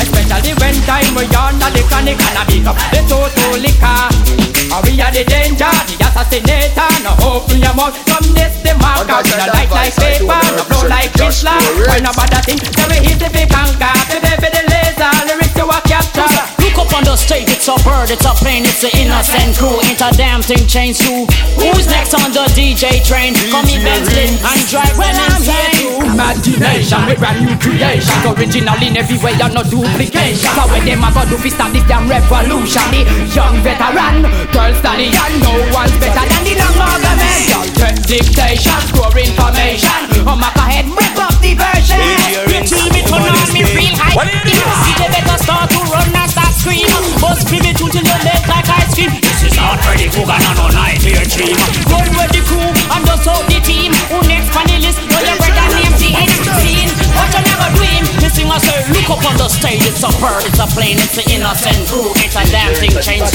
[0.00, 4.44] Especially when time we under the chronic And I pick up the total liquor.
[4.72, 9.20] Are we are the danger, the assassinator No open your mouth, from this the marker
[9.22, 11.54] We no light like paper, no flow like Whistler
[11.84, 13.92] When about that thing, then we hit the big anchor.
[14.08, 16.63] The baby the laser, lyrics to a capture
[16.94, 19.74] on the stage, it's a bird, it's a plane, it's the innocent crew.
[19.82, 21.26] Ain't a damn thing changed too
[21.58, 23.34] Who's next on the DJ train?
[23.50, 28.14] Come in Bentley and drive them insane Imagination with brand new creation.
[28.30, 30.46] Original in every way and no duplication.
[30.54, 32.86] So when them a go do fi start this damn revolution.
[32.94, 33.02] The
[33.34, 34.22] young veteran,
[34.54, 40.38] girl stallion No one's better than the long argument Y'all take dictation, score information Oh
[40.38, 42.00] my head, rip up the version.
[42.48, 44.16] You tell me turn on me real high.
[44.16, 46.23] DJ better start to run and
[46.64, 49.12] start scream Bust me tune till your leg like ice cream.
[49.20, 51.56] This is not Freddy Krueger, no no nightmare dream.
[51.88, 53.92] Run with the crew and just out the team.
[54.08, 55.00] Who next on the list?
[55.08, 58.04] Know your brother name T ain't What you never dream.
[58.20, 61.16] The singer say look up on the stage It's a bird, it's a plane, it's
[61.16, 63.28] the innocent crew It's a damn thing change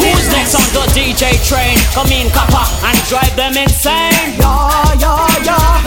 [0.00, 1.76] Who's next on the DJ train?
[1.92, 4.40] Come in copper and drive them insane.
[4.40, 5.81] Yeah, yeah, Yeah,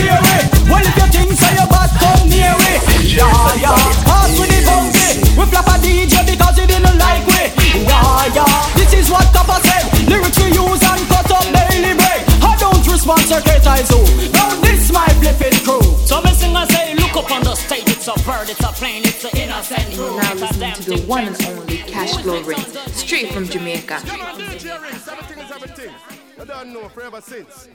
[0.00, 3.28] but you're not scary Well if you think so you bad come near it Yeah,
[3.60, 3.76] yeah.
[4.06, 7.42] Pass with the bouncy We flap a DJ because he didn't like we.
[7.84, 8.76] Yeah, yeah.
[8.76, 9.84] This is what Kappa said.
[10.08, 14.00] Lyrics we use and cut up daily break I don't respond to critics who
[14.32, 15.82] Now this my flipping crew.
[16.06, 17.84] So me singer say look up on the stage.
[17.86, 20.16] It's a bird, it's a plane, it's the innocent crew.
[20.16, 24.00] Now It's listening to the one and only Cashflow Rinse, straight from Jamaica.
[24.06, 25.94] Come on, DJ, Everything is everything.
[26.40, 27.68] I don't know forever since.